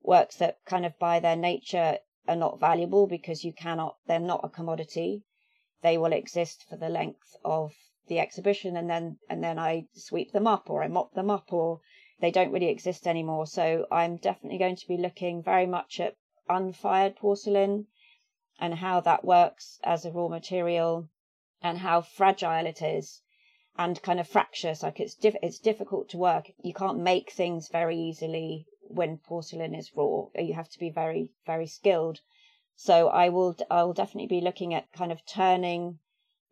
works 0.04 0.36
that 0.36 0.58
kind 0.66 0.84
of 0.84 0.98
by 0.98 1.18
their 1.18 1.36
nature 1.36 1.98
are 2.28 2.36
not 2.36 2.60
valuable 2.60 3.06
because 3.06 3.44
you 3.44 3.52
cannot, 3.52 3.96
they're 4.06 4.20
not 4.20 4.44
a 4.44 4.48
commodity. 4.48 5.22
They 5.82 5.98
will 5.98 6.12
exist 6.12 6.64
for 6.68 6.76
the 6.76 6.88
length 6.88 7.36
of 7.44 7.72
the 8.06 8.18
exhibition 8.18 8.76
and 8.76 8.88
then, 8.88 9.18
and 9.28 9.42
then 9.42 9.58
I 9.58 9.86
sweep 9.94 10.32
them 10.32 10.46
up 10.46 10.68
or 10.70 10.82
I 10.82 10.88
mop 10.88 11.14
them 11.14 11.30
up 11.30 11.52
or 11.52 11.80
they 12.24 12.30
don't 12.30 12.52
really 12.52 12.70
exist 12.70 13.06
anymore. 13.06 13.46
So 13.46 13.86
I'm 13.92 14.16
definitely 14.16 14.56
going 14.56 14.76
to 14.76 14.88
be 14.88 14.96
looking 14.96 15.42
very 15.42 15.66
much 15.66 16.00
at 16.00 16.16
unfired 16.48 17.16
porcelain 17.16 17.86
and 18.58 18.76
how 18.76 19.00
that 19.00 19.26
works 19.26 19.78
as 19.84 20.06
a 20.06 20.10
raw 20.10 20.28
material 20.28 21.10
and 21.60 21.76
how 21.76 22.00
fragile 22.00 22.64
it 22.64 22.80
is 22.80 23.20
and 23.76 24.00
kind 24.00 24.18
of 24.18 24.26
fractious. 24.26 24.82
Like 24.82 25.00
it's 25.00 25.14
diff- 25.14 25.36
it's 25.42 25.58
difficult 25.58 26.08
to 26.10 26.16
work. 26.16 26.50
You 26.62 26.72
can't 26.72 26.98
make 26.98 27.30
things 27.30 27.68
very 27.68 27.98
easily 27.98 28.66
when 28.88 29.18
porcelain 29.18 29.74
is 29.74 29.94
raw. 29.94 30.28
You 30.34 30.54
have 30.54 30.70
to 30.70 30.78
be 30.78 30.88
very, 30.88 31.30
very 31.44 31.66
skilled. 31.66 32.22
So 32.74 33.08
I 33.08 33.28
will, 33.28 33.54
I 33.70 33.84
will 33.84 33.92
definitely 33.92 34.28
be 34.28 34.40
looking 34.40 34.72
at 34.72 34.90
kind 34.92 35.12
of 35.12 35.26
turning 35.26 35.98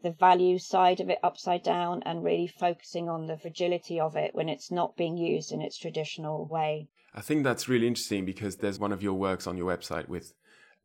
the 0.03 0.13
value 0.13 0.59
side 0.59 1.01
of 1.01 1.09
it 1.09 1.19
upside 1.23 1.63
down 1.63 2.03
and 2.05 2.25
really 2.25 2.47
focusing 2.47 3.09
on 3.09 3.27
the 3.27 3.39
fragility 3.39 4.01
of 4.01 4.17
it 4.17 4.35
when 4.35 4.49
it's 4.49 4.71
not 4.71 4.97
being 4.97 5.17
used 5.17 5.53
in 5.53 5.61
its 5.61 5.79
traditional 5.79 6.47
way. 6.47 6.89
I 7.15 7.21
think 7.21 7.45
that's 7.45 7.69
really 7.69 7.87
interesting 7.87 8.25
because 8.25 8.57
there's 8.57 8.79
one 8.79 8.93
of 8.93 9.03
your 9.03 9.15
works 9.15 9.47
on 9.47 9.57
your 9.57 9.75
website 9.75 10.09
with 10.09 10.33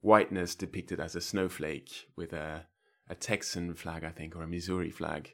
whiteness 0.01 0.55
depicted 0.55 0.99
as 0.99 1.15
a 1.15 1.21
snowflake 1.21 2.09
with 2.15 2.33
a, 2.33 2.65
a 3.09 3.15
Texan 3.15 3.73
flag, 3.73 4.03
I 4.03 4.11
think, 4.11 4.35
or 4.35 4.43
a 4.43 4.47
Missouri 4.47 4.91
flag. 4.91 5.33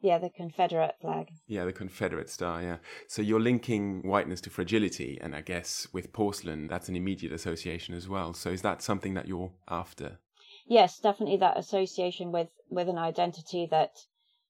Yeah, 0.00 0.18
the 0.18 0.28
Confederate 0.28 0.96
flag. 1.00 1.28
Yeah, 1.46 1.64
the 1.64 1.72
Confederate 1.72 2.28
star, 2.28 2.62
yeah. 2.62 2.76
So 3.08 3.22
you're 3.22 3.40
linking 3.40 4.02
whiteness 4.02 4.42
to 4.42 4.50
fragility, 4.50 5.18
and 5.22 5.34
I 5.34 5.40
guess 5.40 5.88
with 5.94 6.12
porcelain, 6.12 6.66
that's 6.66 6.90
an 6.90 6.96
immediate 6.96 7.32
association 7.32 7.94
as 7.94 8.06
well. 8.06 8.34
So 8.34 8.50
is 8.50 8.60
that 8.62 8.82
something 8.82 9.14
that 9.14 9.26
you're 9.26 9.52
after? 9.66 10.18
Yes, 10.66 10.98
definitely 10.98 11.36
that 11.38 11.58
association 11.58 12.32
with, 12.32 12.50
with 12.68 12.88
an 12.88 12.98
identity 12.98 13.66
that, 13.66 14.06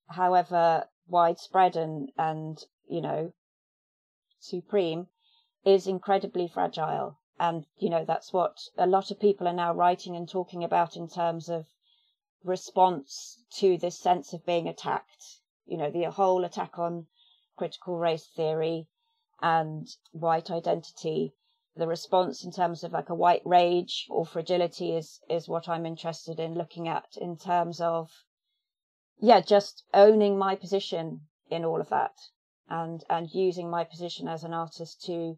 however 0.08 0.88
widespread 1.08 1.76
and, 1.76 2.10
and, 2.16 2.58
you 2.88 3.00
know, 3.00 3.32
supreme, 4.38 5.08
is 5.64 5.86
incredibly 5.86 6.48
fragile. 6.48 7.18
And, 7.38 7.66
you 7.78 7.90
know, 7.90 8.04
that's 8.04 8.32
what 8.32 8.56
a 8.76 8.86
lot 8.86 9.10
of 9.10 9.18
people 9.18 9.48
are 9.48 9.52
now 9.52 9.72
writing 9.74 10.14
and 10.14 10.28
talking 10.28 10.62
about 10.62 10.96
in 10.96 11.08
terms 11.08 11.48
of 11.48 11.66
response 12.42 13.42
to 13.58 13.78
this 13.78 13.98
sense 13.98 14.32
of 14.32 14.46
being 14.46 14.68
attacked 14.68 15.40
you 15.66 15.78
know, 15.78 15.90
the 15.90 16.10
whole 16.10 16.44
attack 16.44 16.78
on 16.78 17.06
critical 17.56 17.96
race 17.96 18.26
theory 18.26 18.86
and 19.40 19.88
white 20.12 20.50
identity. 20.50 21.32
The 21.76 21.86
response 21.88 22.44
in 22.44 22.52
terms 22.52 22.84
of 22.84 22.92
like 22.92 23.10
a 23.10 23.14
white 23.14 23.42
rage 23.44 24.06
or 24.08 24.24
fragility 24.24 24.94
is, 24.96 25.20
is 25.28 25.48
what 25.48 25.68
I'm 25.68 25.86
interested 25.86 26.38
in 26.38 26.54
looking 26.54 26.86
at 26.86 27.16
in 27.16 27.36
terms 27.36 27.80
of, 27.80 28.10
yeah, 29.18 29.40
just 29.40 29.84
owning 29.92 30.38
my 30.38 30.54
position 30.54 31.22
in 31.50 31.64
all 31.64 31.80
of 31.80 31.88
that 31.88 32.14
and, 32.68 33.04
and 33.10 33.28
using 33.34 33.68
my 33.68 33.84
position 33.84 34.28
as 34.28 34.44
an 34.44 34.54
artist 34.54 35.02
to, 35.06 35.36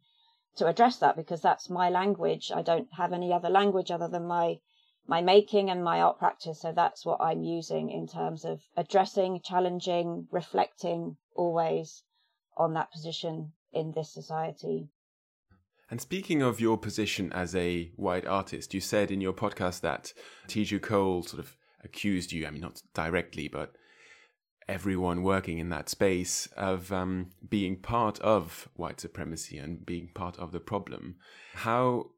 to 0.57 0.67
address 0.67 0.99
that 0.99 1.17
because 1.17 1.41
that's 1.41 1.71
my 1.71 1.89
language. 1.89 2.53
I 2.55 2.63
don't 2.63 2.93
have 2.93 3.13
any 3.13 3.33
other 3.33 3.51
language 3.51 3.91
other 3.91 4.09
than 4.09 4.27
my 4.27 4.61
my 5.09 5.21
making 5.21 5.71
and 5.71 5.85
my 5.85 6.01
art 6.03 6.19
practice. 6.19 6.61
So 6.61 6.73
that's 6.73 7.07
what 7.07 7.21
I'm 7.21 7.45
using 7.45 7.91
in 7.91 8.09
terms 8.09 8.45
of 8.45 8.61
addressing, 8.77 9.41
challenging, 9.41 10.27
reflecting 10.33 11.17
always 11.35 12.03
on 12.57 12.75
that 12.75 12.91
position 12.91 13.53
in 13.73 13.93
this 13.93 14.13
society. 14.13 14.89
And 15.91 16.01
speaking 16.01 16.43
of 16.43 16.61
your 16.61 16.77
position 16.77 17.33
as 17.33 17.55
a 17.55 17.93
white 17.97 18.27
artist, 18.27 18.75
you 18.75 18.81
said 18.81 19.11
in 19.11 19.21
your 19.21 19.33
podcast 19.33 19.81
that 19.83 20.13
Teju 20.49 20.83
Cole 20.83 21.23
sort 21.23 21.41
of 21.41 21.57
accused 21.85 22.33
you, 22.33 22.47
I 22.47 22.51
mean, 22.51 22.61
not 22.61 22.83
directly, 22.93 23.47
but 23.47 23.73
everyone 24.69 25.23
working 25.23 25.59
in 25.59 25.69
that 25.69 25.89
space 25.89 26.49
of 26.57 26.93
um, 26.93 27.31
being 27.49 27.77
part 27.77 28.19
of 28.19 28.69
white 28.75 29.01
supremacy 29.01 29.59
and 29.59 29.87
being 29.87 30.09
part 30.13 30.37
of 30.39 30.51
the 30.51 30.59
problem. 30.59 31.17
How 31.55 32.11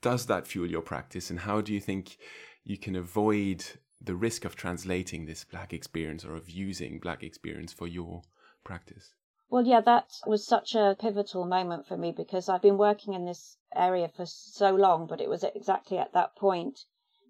does 0.00 0.26
that 0.26 0.46
fuel 0.46 0.70
your 0.70 0.80
practice 0.80 1.28
and 1.28 1.40
how 1.40 1.60
do 1.60 1.72
you 1.72 1.80
think 1.80 2.16
you 2.64 2.78
can 2.78 2.96
avoid 2.96 3.64
the 4.00 4.14
risk 4.14 4.44
of 4.44 4.56
translating 4.56 5.26
this 5.26 5.44
black 5.44 5.72
experience 5.72 6.24
or 6.24 6.34
of 6.34 6.50
using 6.50 6.98
black 6.98 7.22
experience 7.22 7.72
for 7.72 7.86
your 7.86 8.22
practice 8.64 9.12
well 9.52 9.66
yeah 9.66 9.82
that 9.82 10.08
was 10.26 10.46
such 10.46 10.74
a 10.74 10.96
pivotal 10.98 11.44
moment 11.44 11.86
for 11.86 11.98
me 11.98 12.10
because 12.10 12.48
i've 12.48 12.62
been 12.62 12.78
working 12.78 13.12
in 13.12 13.26
this 13.26 13.58
area 13.76 14.08
for 14.08 14.24
so 14.24 14.74
long 14.74 15.06
but 15.06 15.20
it 15.20 15.28
was 15.28 15.44
exactly 15.44 15.98
at 15.98 16.14
that 16.14 16.34
point 16.34 16.80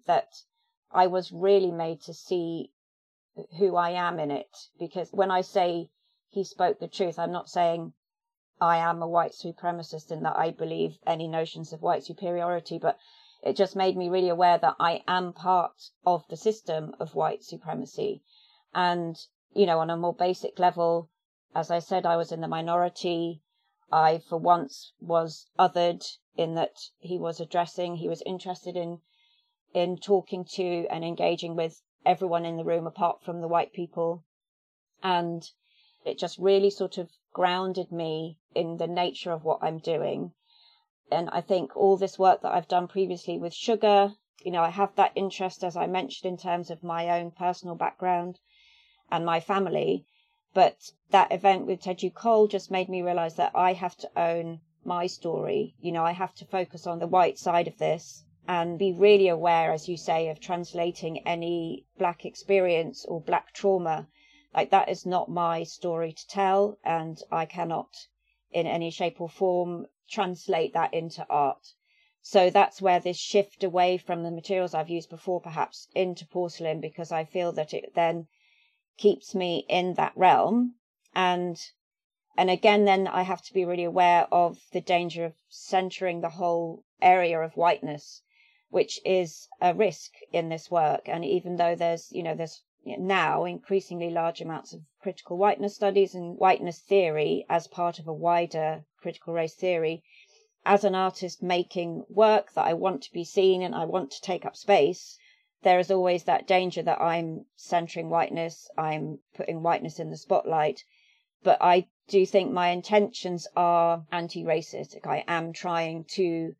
that 0.07 0.29
i 0.89 1.05
was 1.05 1.33
really 1.33 1.69
made 1.69 2.01
to 2.01 2.13
see 2.13 2.71
who 3.59 3.75
i 3.75 3.89
am 3.89 4.19
in 4.19 4.31
it 4.31 4.55
because 4.79 5.11
when 5.11 5.29
i 5.29 5.41
say 5.41 5.89
he 6.29 6.45
spoke 6.45 6.79
the 6.79 6.87
truth 6.87 7.19
i'm 7.19 7.31
not 7.31 7.49
saying 7.49 7.91
I 8.61 8.77
am 8.77 9.01
a 9.01 9.07
white 9.07 9.33
supremacist 9.33 10.09
in 10.09 10.23
that 10.23 10.37
I 10.37 10.51
believe 10.51 10.97
any 11.05 11.27
notions 11.27 11.73
of 11.73 11.81
white 11.81 12.03
superiority, 12.05 12.77
but 12.77 12.97
it 13.41 13.57
just 13.57 13.75
made 13.75 13.97
me 13.97 14.07
really 14.07 14.29
aware 14.29 14.57
that 14.57 14.77
I 14.79 15.03
am 15.05 15.33
part 15.33 15.89
of 16.05 16.25
the 16.29 16.37
system 16.37 16.95
of 16.97 17.13
white 17.13 17.43
supremacy. 17.43 18.23
And, 18.73 19.17
you 19.53 19.65
know, 19.65 19.79
on 19.79 19.89
a 19.89 19.97
more 19.97 20.13
basic 20.13 20.59
level, 20.59 21.09
as 21.55 21.69
I 21.69 21.79
said, 21.79 22.05
I 22.05 22.17
was 22.17 22.31
in 22.31 22.41
the 22.41 22.47
minority. 22.47 23.41
I, 23.91 24.17
for 24.17 24.37
once, 24.37 24.93
was 24.99 25.45
othered 25.59 26.03
in 26.35 26.55
that 26.55 26.89
he 26.99 27.19
was 27.19 27.39
addressing, 27.39 27.97
he 27.97 28.09
was 28.09 28.23
interested 28.23 28.75
in, 28.75 29.01
in 29.73 29.97
talking 29.97 30.45
to 30.55 30.87
and 30.89 31.05
engaging 31.05 31.55
with 31.55 31.83
everyone 32.05 32.45
in 32.45 32.57
the 32.57 32.63
room 32.63 32.87
apart 32.87 33.21
from 33.21 33.39
the 33.39 33.47
white 33.47 33.71
people. 33.71 34.23
And 35.03 35.47
it 36.03 36.17
just 36.17 36.39
really 36.39 36.69
sort 36.69 36.97
of 36.97 37.11
grounded 37.33 37.91
me 37.91 38.39
in 38.55 38.77
the 38.77 38.87
nature 38.87 39.31
of 39.31 39.43
what 39.43 39.59
I'm 39.61 39.77
doing. 39.77 40.33
And 41.11 41.29
I 41.29 41.41
think 41.41 41.77
all 41.77 41.97
this 41.97 42.17
work 42.17 42.41
that 42.41 42.53
I've 42.53 42.67
done 42.67 42.87
previously 42.87 43.37
with 43.37 43.53
sugar, 43.53 44.15
you 44.43 44.51
know, 44.51 44.61
I 44.61 44.69
have 44.69 44.95
that 44.95 45.11
interest, 45.15 45.63
as 45.63 45.77
I 45.77 45.85
mentioned, 45.85 46.31
in 46.31 46.37
terms 46.37 46.71
of 46.71 46.83
my 46.83 47.09
own 47.19 47.31
personal 47.31 47.75
background 47.75 48.39
and 49.11 49.23
my 49.23 49.39
family. 49.39 50.05
But 50.53 50.91
that 51.09 51.31
event 51.31 51.65
with 51.65 51.81
Teju 51.81 52.13
Cole 52.13 52.47
just 52.47 52.69
made 52.69 52.87
me 52.87 53.01
realize 53.01 53.35
that 53.35 53.51
I 53.55 53.73
have 53.73 53.97
to 53.97 54.11
own 54.15 54.61
my 54.83 55.07
story. 55.07 55.75
You 55.79 55.91
know, 55.91 56.03
I 56.05 56.11
have 56.11 56.35
to 56.35 56.45
focus 56.45 56.85
on 56.85 56.99
the 56.99 57.07
white 57.07 57.39
side 57.39 57.67
of 57.67 57.79
this 57.79 58.23
and 58.47 58.77
be 58.77 58.91
really 58.91 59.27
aware, 59.27 59.71
as 59.71 59.89
you 59.89 59.97
say, 59.97 60.27
of 60.27 60.39
translating 60.39 61.25
any 61.27 61.85
black 61.97 62.25
experience 62.25 63.03
or 63.05 63.19
black 63.19 63.53
trauma 63.53 64.07
like 64.55 64.69
that 64.69 64.87
is 64.87 65.03
not 65.03 65.29
my 65.29 65.63
story 65.63 66.13
to 66.13 66.27
tell, 66.27 66.77
and 66.83 67.19
I 67.31 67.47
cannot 67.47 68.07
in 68.51 68.67
any 68.67 68.91
shape 68.91 69.19
or 69.19 69.27
form 69.27 69.87
translate 70.07 70.73
that 70.73 70.93
into 70.93 71.25
art. 71.27 71.73
So 72.21 72.51
that's 72.51 72.79
where 72.79 72.99
this 72.99 73.17
shift 73.17 73.63
away 73.63 73.97
from 73.97 74.21
the 74.21 74.29
materials 74.29 74.75
I've 74.75 74.91
used 74.91 75.09
before, 75.09 75.41
perhaps 75.41 75.87
into 75.95 76.27
porcelain, 76.27 76.81
because 76.81 77.11
I 77.11 77.23
feel 77.23 77.51
that 77.53 77.73
it 77.73 77.95
then 77.95 78.27
keeps 78.97 79.33
me 79.33 79.65
in 79.67 79.93
that 79.95 80.13
realm. 80.15 80.75
And, 81.15 81.59
and 82.37 82.49
again, 82.49 82.85
then 82.85 83.07
I 83.07 83.23
have 83.23 83.41
to 83.43 83.53
be 83.53 83.65
really 83.65 83.83
aware 83.83 84.27
of 84.31 84.59
the 84.71 84.81
danger 84.81 85.25
of 85.25 85.33
centering 85.49 86.21
the 86.21 86.29
whole 86.29 86.83
area 87.01 87.39
of 87.39 87.57
whiteness, 87.57 88.21
which 88.69 88.99
is 89.05 89.47
a 89.61 89.73
risk 89.73 90.11
in 90.31 90.49
this 90.49 90.69
work. 90.71 91.07
And 91.07 91.25
even 91.25 91.57
though 91.57 91.75
there's, 91.75 92.11
you 92.11 92.23
know, 92.23 92.35
there's 92.35 92.63
now 92.85 93.45
increasingly 93.45 94.09
large 94.09 94.41
amounts 94.41 94.73
of 94.73 94.81
critical 95.01 95.37
whiteness 95.37 95.75
studies 95.75 96.13
and 96.13 96.37
whiteness 96.37 96.79
theory 96.79 97.45
as 97.49 97.67
part 97.67 97.97
of 97.99 98.07
a 98.07 98.13
wider 98.13 98.85
critical 99.01 99.33
race 99.33 99.55
theory. 99.55 100.03
As 100.65 100.83
an 100.83 100.95
artist 100.95 101.43
making 101.43 102.05
work 102.09 102.53
that 102.53 102.65
I 102.65 102.73
want 102.73 103.03
to 103.03 103.11
be 103.11 103.25
seen 103.25 103.61
and 103.61 103.75
I 103.75 103.85
want 103.85 104.11
to 104.11 104.21
take 104.21 104.45
up 104.45 104.55
space, 104.55 105.17
there 105.63 105.79
is 105.79 105.89
always 105.89 106.23
that 106.25 106.47
danger 106.47 106.81
that 106.83 107.01
I'm 107.01 107.45
centering 107.55 108.09
whiteness, 108.09 108.69
I'm 108.77 109.19
putting 109.33 109.63
whiteness 109.63 109.99
in 109.99 110.09
the 110.09 110.17
spotlight. 110.17 110.83
But 111.41 111.57
I 111.61 111.87
do 112.07 112.25
think 112.25 112.51
my 112.51 112.69
intentions 112.69 113.47
are 113.55 114.05
anti 114.11 114.43
racist. 114.43 114.95
I 115.05 115.23
am 115.27 115.53
trying 115.53 116.05
to 116.15 116.55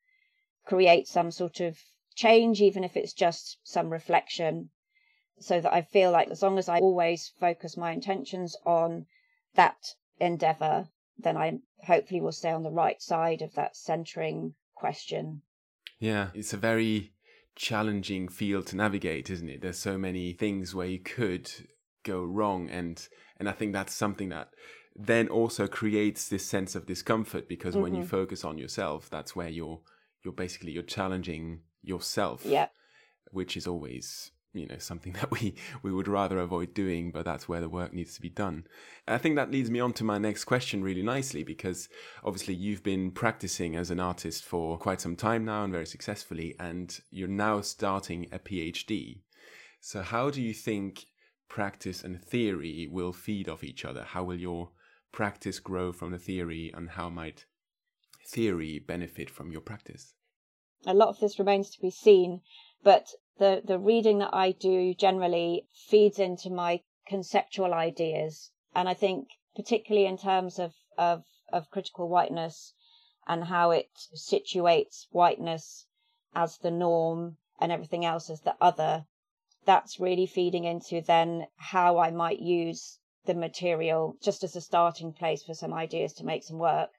create 0.66 1.08
some 1.08 1.32
sort 1.32 1.60
of 1.60 1.78
change, 2.16 2.62
even 2.62 2.84
if 2.84 2.98
it's 2.98 3.14
just 3.14 3.58
some 3.64 3.90
reflection 3.90 4.70
so 5.40 5.60
that 5.60 5.74
I 5.74 5.82
feel 5.82 6.12
like 6.12 6.30
as 6.30 6.42
long 6.42 6.58
as 6.58 6.70
I 6.70 6.80
always 6.80 7.34
focus 7.40 7.76
my 7.76 7.92
intentions 7.92 8.56
on 8.66 9.06
that 9.56 9.96
endeavor, 10.20 10.88
then 11.18 11.38
I 11.38 11.60
hopefully 11.86 12.22
will 12.22 12.32
stay 12.32 12.52
on 12.52 12.64
the 12.64 12.72
right 12.72 13.02
side 13.02 13.42
of 13.42 13.54
that 13.56 13.76
centering 13.76 14.56
question. 14.76 15.42
Yeah, 16.00 16.30
it's 16.34 16.54
a 16.54 16.58
very 16.58 17.13
challenging 17.56 18.28
field 18.28 18.68
to 18.68 18.76
navigate, 18.76 19.30
isn't 19.30 19.50
it? 19.50 19.62
There's 19.62 19.80
so 19.80 19.98
many 19.98 20.34
things 20.34 20.74
where 20.74 20.88
you 20.88 21.00
could 21.00 21.52
go 22.04 22.24
wrong 22.24 22.70
and 22.70 23.08
and 23.38 23.50
I 23.50 23.52
think 23.52 23.74
that's 23.74 23.94
something 23.94 24.30
that 24.30 24.50
then 24.96 25.28
also 25.28 25.68
creates 25.68 26.28
this 26.28 26.46
sense 26.46 26.76
of 26.76 26.86
discomfort 26.86 27.48
because 27.48 27.74
mm-hmm. 27.74 27.84
when 27.84 27.94
you 27.96 28.02
mm-hmm. 28.02 28.10
focus 28.10 28.44
on 28.44 28.58
yourself, 28.58 29.10
that's 29.10 29.36
where 29.36 29.50
you're 29.50 29.80
you're 30.24 30.34
basically 30.34 30.72
you're 30.72 30.84
challenging 30.84 31.62
yourself. 31.82 32.46
Yeah. 32.46 32.68
Which 33.32 33.58
is 33.58 33.66
always 33.66 34.32
you 34.54 34.68
know 34.68 34.78
something 34.78 35.14
that 35.20 35.32
we 35.32 35.56
we 35.82 35.92
would 35.92 36.08
rather 36.08 36.40
avoid 36.40 36.74
doing 36.74 37.12
but 37.12 37.26
that's 37.26 37.48
where 37.48 37.62
the 37.62 37.70
work 37.70 37.94
needs 37.94 38.16
to 38.16 38.22
be 38.22 38.30
done. 38.30 38.66
I 39.08 39.18
think 39.18 39.36
that 39.36 39.52
leads 39.52 39.70
me 39.70 39.80
on 39.80 39.94
to 39.94 40.04
my 40.04 40.18
next 40.18 40.46
question 40.46 40.84
really 40.84 41.04
nicely 41.04 41.44
because 41.44 41.90
obviously 42.24 42.54
you've 42.54 42.84
been 42.84 43.12
practicing 43.12 43.76
as 43.76 43.92
an 43.92 44.00
artist 44.00 44.44
for 44.44 44.78
quite 44.78 45.02
some 45.02 45.16
time 45.16 45.46
now 45.46 45.64
and 45.64 45.74
very 45.74 45.88
successfully 45.88 46.56
and 46.60 47.00
you're 47.12 47.28
now 47.28 47.62
starting 47.62 48.28
a 48.32 48.40
phd 48.40 49.20
so 49.86 50.02
how 50.02 50.30
do 50.30 50.42
you 50.42 50.54
think 50.54 51.08
practice 51.50 52.04
and 52.04 52.20
theory 52.20 52.88
will 52.90 53.12
feed 53.12 53.50
off 53.50 53.64
each 53.64 53.84
other? 53.86 54.04
How 54.04 54.24
will 54.24 54.40
your 54.40 54.72
practice 55.12 55.60
grow 55.60 55.92
from 55.92 56.12
the 56.12 56.18
theory 56.18 56.72
and 56.74 56.90
how 56.90 57.10
might 57.10 57.46
theory 58.26 58.80
benefit 58.80 59.30
from 59.30 59.52
your 59.52 59.60
practice? 59.62 60.16
A 60.86 60.94
lot 60.94 61.10
of 61.10 61.20
this 61.20 61.38
remains 61.38 61.70
to 61.72 61.82
be 61.82 61.92
seen 61.92 62.42
but 62.84 63.08
the 63.38 63.62
the 63.64 63.80
reading 63.80 64.18
that 64.20 64.34
I 64.34 64.52
do 64.52 64.94
generally 64.94 65.68
feeds 65.74 66.20
into 66.20 66.50
my 66.50 66.82
conceptual 67.08 67.74
ideas, 67.74 68.52
and 68.76 68.90
I 68.90 68.94
think 68.94 69.30
particularly 69.56 70.06
in 70.06 70.18
terms 70.18 70.60
of 70.60 70.74
of 70.98 71.24
of 71.52 71.70
critical 71.70 72.10
whiteness 72.10 72.74
and 73.26 73.46
how 73.46 73.72
it 73.72 73.90
situates 74.14 75.08
whiteness 75.12 75.86
as 76.36 76.58
the 76.58 76.72
norm 76.72 77.38
and 77.60 77.72
everything 77.72 78.04
else 78.04 78.30
as 78.30 78.42
the 78.42 78.56
other. 78.60 79.06
That's 79.66 80.00
really 80.00 80.26
feeding 80.26 80.66
into 80.66 81.00
then 81.00 81.48
how 81.56 82.00
I 82.00 82.12
might 82.12 82.40
use 82.40 83.00
the 83.26 83.34
material 83.34 84.18
just 84.22 84.44
as 84.44 84.58
a 84.58 84.62
starting 84.62 85.14
place 85.14 85.42
for 85.44 85.54
some 85.54 85.74
ideas 85.74 86.12
to 86.16 86.26
make 86.26 86.44
some 86.44 86.58
work. 86.58 86.92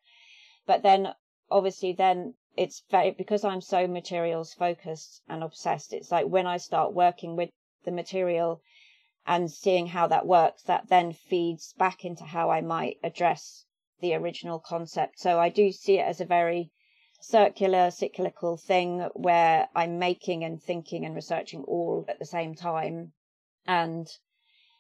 But 0.67 0.83
then 0.83 1.15
obviously 1.51 1.93
then 1.93 2.35
it's 2.57 2.83
very 2.91 3.11
because 3.11 3.45
I'm 3.45 3.61
so 3.61 3.87
materials 3.87 4.55
focused 4.55 5.23
and 5.29 5.43
obsessed, 5.43 5.93
it's 5.93 6.13
like 6.13 6.27
when 6.27 6.47
I 6.47 6.57
start 6.57 6.93
working 6.93 7.37
with 7.37 7.51
the 7.85 7.91
material 7.91 8.61
and 9.27 9.51
seeing 9.51 9.89
how 9.89 10.07
that 10.09 10.27
works, 10.27 10.63
that 10.65 10.89
then 10.89 11.13
feeds 11.13 11.73
back 11.75 12.05
into 12.05 12.25
how 12.25 12.51
I 12.51 12.61
might 12.61 12.99
address 13.03 13.65
the 14.01 14.15
original 14.15 14.59
concept. 14.59 15.19
So 15.19 15.41
I 15.41 15.49
do 15.49 15.73
see 15.73 15.99
it 15.99 16.07
as 16.07 16.21
a 16.21 16.27
very 16.27 16.71
circular, 17.21 17.91
cyclical 17.91 18.57
thing 18.57 19.09
where 19.15 19.69
I'm 19.75 19.99
making 19.99 20.45
and 20.45 20.63
thinking 20.63 21.05
and 21.05 21.15
researching 21.15 21.65
all 21.65 22.05
at 22.09 22.19
the 22.19 22.27
same 22.27 22.55
time. 22.55 23.13
And 23.67 24.07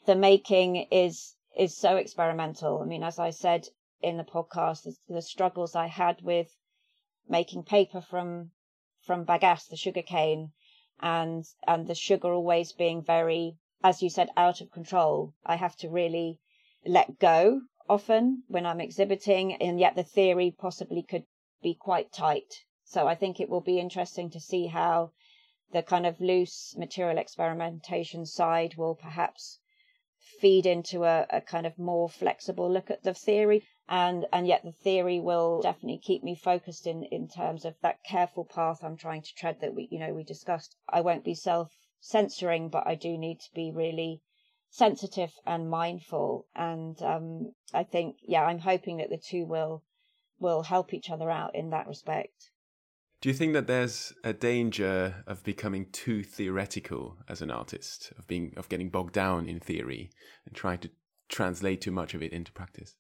the 0.04 0.14
making 0.14 0.76
is 0.90 1.34
is 1.56 1.76
so 1.76 1.96
experimental. 1.96 2.82
I 2.82 2.84
mean, 2.84 3.02
as 3.02 3.18
I 3.18 3.30
said 3.30 3.68
in 4.02 4.16
the 4.16 4.24
podcast, 4.24 4.82
the, 4.82 4.96
the 5.08 5.22
struggles 5.22 5.74
I 5.74 5.86
had 5.86 6.20
with 6.20 6.54
making 7.28 7.62
paper 7.64 8.00
from 8.00 8.50
from 9.00 9.24
bagasse, 9.24 9.68
the 9.68 9.76
sugar 9.76 10.02
cane, 10.02 10.52
and 11.00 11.44
and 11.66 11.86
the 11.86 11.94
sugar 11.94 12.32
always 12.32 12.72
being 12.72 13.02
very, 13.02 13.56
as 13.82 14.02
you 14.02 14.10
said, 14.10 14.30
out 14.36 14.60
of 14.60 14.70
control. 14.70 15.34
I 15.44 15.56
have 15.56 15.76
to 15.76 15.88
really 15.88 16.40
let 16.84 17.18
go 17.18 17.62
often 17.88 18.42
when 18.48 18.66
I'm 18.66 18.80
exhibiting, 18.80 19.54
and 19.54 19.78
yet 19.80 19.94
the 19.94 20.04
theory 20.04 20.50
possibly 20.50 21.02
could 21.02 21.24
be 21.62 21.74
quite 21.74 22.12
tight. 22.12 22.64
So 22.84 23.06
I 23.06 23.14
think 23.14 23.40
it 23.40 23.48
will 23.48 23.60
be 23.60 23.78
interesting 23.78 24.30
to 24.30 24.40
see 24.40 24.66
how 24.66 25.12
the 25.72 25.82
kind 25.82 26.06
of 26.06 26.20
loose 26.20 26.76
material 26.76 27.18
experimentation 27.18 28.26
side 28.26 28.76
will 28.76 28.94
perhaps 28.94 29.60
feed 30.40 30.66
into 30.66 31.04
a, 31.04 31.26
a 31.30 31.40
kind 31.40 31.66
of 31.66 31.78
more 31.78 32.08
flexible 32.08 32.70
look 32.70 32.90
at 32.90 33.02
the 33.02 33.14
theory 33.14 33.66
and 33.88 34.24
and 34.32 34.46
yet 34.46 34.62
the 34.64 34.72
theory 34.72 35.20
will 35.20 35.60
definitely 35.60 35.98
keep 35.98 36.22
me 36.22 36.34
focused 36.34 36.86
in 36.86 37.04
in 37.04 37.28
terms 37.28 37.64
of 37.64 37.74
that 37.82 38.02
careful 38.02 38.44
path 38.44 38.82
I'm 38.82 38.96
trying 38.96 39.22
to 39.22 39.34
tread 39.34 39.60
that 39.60 39.74
we 39.74 39.88
you 39.90 39.98
know 39.98 40.14
we 40.14 40.24
discussed. 40.24 40.76
I 40.88 41.02
won't 41.02 41.24
be 41.24 41.34
self 41.34 41.76
censoring 42.00 42.70
but 42.70 42.86
I 42.86 42.94
do 42.94 43.18
need 43.18 43.40
to 43.40 43.54
be 43.54 43.72
really 43.72 44.22
sensitive 44.70 45.32
and 45.46 45.68
mindful. 45.70 46.46
And 46.54 47.00
um 47.02 47.52
I 47.72 47.84
think 47.84 48.16
yeah 48.22 48.44
I'm 48.44 48.60
hoping 48.60 48.98
that 48.98 49.10
the 49.10 49.18
two 49.18 49.44
will 49.44 49.82
will 50.38 50.62
help 50.62 50.94
each 50.94 51.10
other 51.10 51.30
out 51.30 51.54
in 51.54 51.70
that 51.70 51.86
respect. 51.86 52.50
Do 53.20 53.28
you 53.28 53.34
think 53.34 53.52
that 53.54 53.66
there's 53.66 54.12
a 54.22 54.32
danger 54.32 55.24
of 55.26 55.42
becoming 55.44 55.86
too 55.92 56.22
theoretical 56.22 57.16
as 57.28 57.40
an 57.40 57.50
artist 57.50 58.12
of 58.18 58.26
being 58.26 58.54
of 58.56 58.70
getting 58.70 58.88
bogged 58.88 59.12
down 59.12 59.46
in 59.46 59.60
theory 59.60 60.10
and 60.46 60.54
trying 60.54 60.78
to 60.78 60.90
translate 61.28 61.82
too 61.82 61.90
much 61.90 62.14
of 62.14 62.22
it 62.22 62.32
into 62.32 62.52
practice 62.52 62.96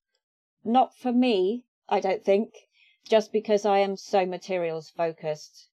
not 0.66 0.96
for 0.96 1.12
me, 1.12 1.64
I 1.88 2.00
don't 2.00 2.24
think, 2.24 2.54
just 3.04 3.32
because 3.32 3.66
I 3.66 3.80
am 3.80 3.96
so 3.96 4.24
materials 4.24 4.88
focused 4.88 5.68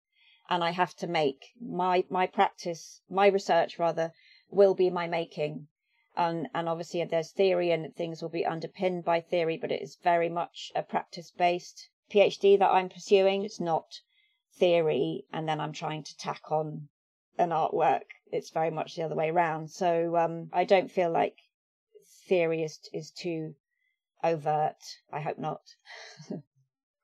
and 0.49 0.63
I 0.63 0.71
have 0.71 0.95
to 0.95 1.07
make 1.07 1.53
my 1.59 2.05
my 2.09 2.25
practice, 2.25 3.01
my 3.09 3.27
research 3.27 3.77
rather, 3.77 4.13
will 4.49 4.73
be 4.73 4.89
my 4.89 5.05
making. 5.05 5.67
And 6.15 6.47
and 6.53 6.69
obviously 6.69 7.03
there's 7.03 7.31
theory 7.31 7.71
and 7.71 7.93
things 7.95 8.21
will 8.21 8.29
be 8.29 8.45
underpinned 8.45 9.03
by 9.03 9.19
theory, 9.19 9.57
but 9.57 9.73
it 9.73 9.81
is 9.81 9.97
very 9.97 10.29
much 10.29 10.71
a 10.73 10.83
practice 10.83 11.31
based 11.31 11.89
PhD 12.09 12.57
that 12.57 12.71
I'm 12.71 12.87
pursuing. 12.87 13.43
It's 13.43 13.59
not 13.59 13.99
theory 14.53 15.25
and 15.33 15.49
then 15.49 15.59
I'm 15.59 15.73
trying 15.73 16.03
to 16.03 16.17
tack 16.17 16.49
on 16.49 16.87
an 17.37 17.49
artwork. 17.49 18.05
It's 18.31 18.49
very 18.49 18.71
much 18.71 18.95
the 18.95 19.03
other 19.03 19.15
way 19.15 19.29
around. 19.29 19.69
So 19.69 20.15
um, 20.15 20.49
I 20.53 20.63
don't 20.63 20.89
feel 20.89 21.11
like 21.11 21.35
theory 22.27 22.63
is 22.63 22.79
is 22.93 23.11
too 23.11 23.55
overt. 24.23 24.97
I 25.11 25.21
hope 25.21 25.37
not. 25.39 25.61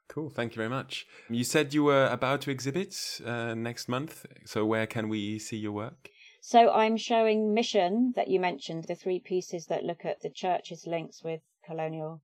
cool. 0.07 0.29
Thank 0.29 0.53
you 0.53 0.57
very 0.57 0.69
much. 0.69 1.05
You 1.29 1.43
said 1.43 1.73
you 1.73 1.83
were 1.83 2.07
about 2.07 2.41
to 2.41 2.51
exhibit 2.51 3.21
uh, 3.25 3.53
next 3.53 3.87
month. 3.87 4.25
So 4.45 4.65
where 4.65 4.87
can 4.87 5.09
we 5.09 5.39
see 5.39 5.57
your 5.57 5.71
work? 5.71 6.09
So 6.41 6.71
I'm 6.71 6.97
showing 6.97 7.53
Mission 7.53 8.13
that 8.15 8.27
you 8.27 8.39
mentioned, 8.39 8.85
the 8.85 8.95
three 8.95 9.19
pieces 9.19 9.67
that 9.67 9.85
look 9.85 10.03
at 10.03 10.21
the 10.21 10.29
church's 10.29 10.85
links 10.85 11.23
with 11.23 11.41
colonial 11.65 12.21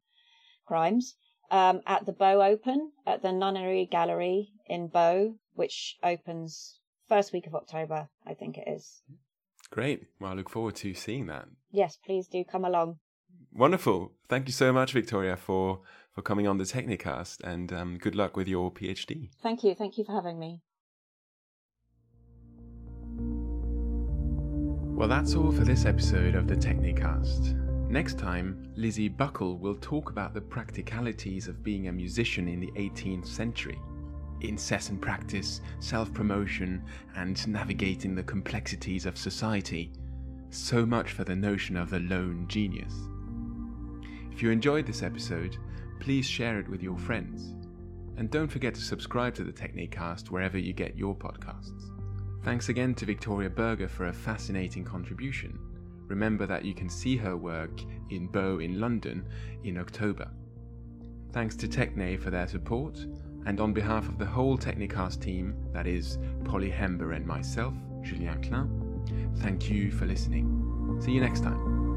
crimes, 0.67 1.15
um, 1.51 1.81
at 1.87 2.05
the 2.05 2.11
Bow 2.11 2.41
Open 2.41 2.91
at 3.07 3.21
the 3.21 3.31
Nunnery 3.31 3.87
Gallery 3.89 4.51
in 4.67 4.87
Bow, 4.87 5.35
which 5.53 5.97
opens 6.03 6.79
first 7.07 7.33
week 7.33 7.47
of 7.47 7.55
October, 7.55 8.09
I 8.25 8.33
think 8.33 8.57
it 8.57 8.67
is. 8.67 9.01
Great. 9.71 10.07
Well, 10.19 10.31
I 10.31 10.35
look 10.35 10.49
forward 10.49 10.75
to 10.77 10.93
seeing 10.93 11.27
that. 11.27 11.47
Yes, 11.71 11.97
please 12.03 12.27
do 12.27 12.43
come 12.43 12.65
along. 12.65 12.99
Wonderful. 13.53 14.13
Thank 14.27 14.47
you 14.47 14.53
so 14.53 14.71
much, 14.71 14.93
Victoria, 14.93 15.35
for, 15.35 15.81
for 16.11 16.21
coming 16.21 16.47
on 16.47 16.57
the 16.57 16.63
Technicast 16.63 17.41
and 17.43 17.73
um, 17.73 17.97
good 17.97 18.15
luck 18.15 18.37
with 18.37 18.47
your 18.47 18.71
PhD. 18.71 19.29
Thank 19.41 19.63
you. 19.63 19.75
Thank 19.75 19.97
you 19.97 20.03
for 20.03 20.13
having 20.13 20.39
me. 20.39 20.61
Well, 24.99 25.07
that's 25.07 25.33
all 25.33 25.51
for 25.51 25.63
this 25.63 25.85
episode 25.85 26.35
of 26.35 26.47
the 26.47 26.55
Technicast. 26.55 27.55
Next 27.89 28.19
time, 28.19 28.71
Lizzie 28.75 29.07
Buckle 29.07 29.57
will 29.57 29.77
talk 29.77 30.11
about 30.11 30.33
the 30.33 30.41
practicalities 30.41 31.47
of 31.47 31.63
being 31.63 31.87
a 31.87 31.91
musician 31.91 32.47
in 32.47 32.59
the 32.59 32.71
18th 32.73 33.25
century. 33.25 33.79
Incessant 34.41 35.01
practice, 35.01 35.61
self 35.79 36.13
promotion, 36.13 36.83
and 37.15 37.47
navigating 37.47 38.13
the 38.13 38.23
complexities 38.23 39.05
of 39.05 39.17
society. 39.17 39.91
So 40.49 40.85
much 40.85 41.13
for 41.13 41.23
the 41.23 41.35
notion 41.35 41.77
of 41.77 41.89
the 41.89 41.99
lone 42.01 42.45
genius. 42.47 42.93
If 44.39 44.43
you 44.43 44.51
enjoyed 44.51 44.87
this 44.87 45.03
episode, 45.03 45.57
please 45.99 46.25
share 46.25 46.61
it 46.61 46.69
with 46.69 46.81
your 46.81 46.97
friends. 46.97 47.55
And 48.15 48.31
don't 48.31 48.47
forget 48.47 48.73
to 48.73 48.79
subscribe 48.79 49.35
to 49.35 49.43
the 49.43 49.51
Technicast 49.51 50.31
wherever 50.31 50.57
you 50.57 50.71
get 50.71 50.95
your 50.95 51.13
podcasts. 51.13 51.91
Thanks 52.45 52.69
again 52.69 52.95
to 52.95 53.05
Victoria 53.05 53.49
Burgher 53.49 53.89
for 53.89 54.05
a 54.05 54.13
fascinating 54.13 54.85
contribution. 54.85 55.59
Remember 56.07 56.45
that 56.45 56.63
you 56.63 56.73
can 56.73 56.87
see 56.87 57.17
her 57.17 57.35
work 57.35 57.81
in 58.11 58.27
Bow 58.27 58.59
in 58.59 58.79
London 58.79 59.25
in 59.65 59.77
October. 59.77 60.31
Thanks 61.33 61.57
to 61.57 61.67
Techne 61.67 62.17
for 62.17 62.29
their 62.29 62.47
support, 62.47 62.97
and 63.45 63.59
on 63.59 63.73
behalf 63.73 64.07
of 64.07 64.17
the 64.17 64.25
whole 64.25 64.57
Technicast 64.57 65.19
team, 65.19 65.53
that 65.73 65.85
is 65.85 66.17
Polly 66.45 66.71
Hember 66.71 67.13
and 67.13 67.27
myself, 67.27 67.73
Julien 68.03 68.41
Klein, 68.41 69.33
thank 69.39 69.69
you 69.69 69.91
for 69.91 70.05
listening. 70.05 70.97
See 71.01 71.11
you 71.11 71.19
next 71.19 71.43
time. 71.43 71.88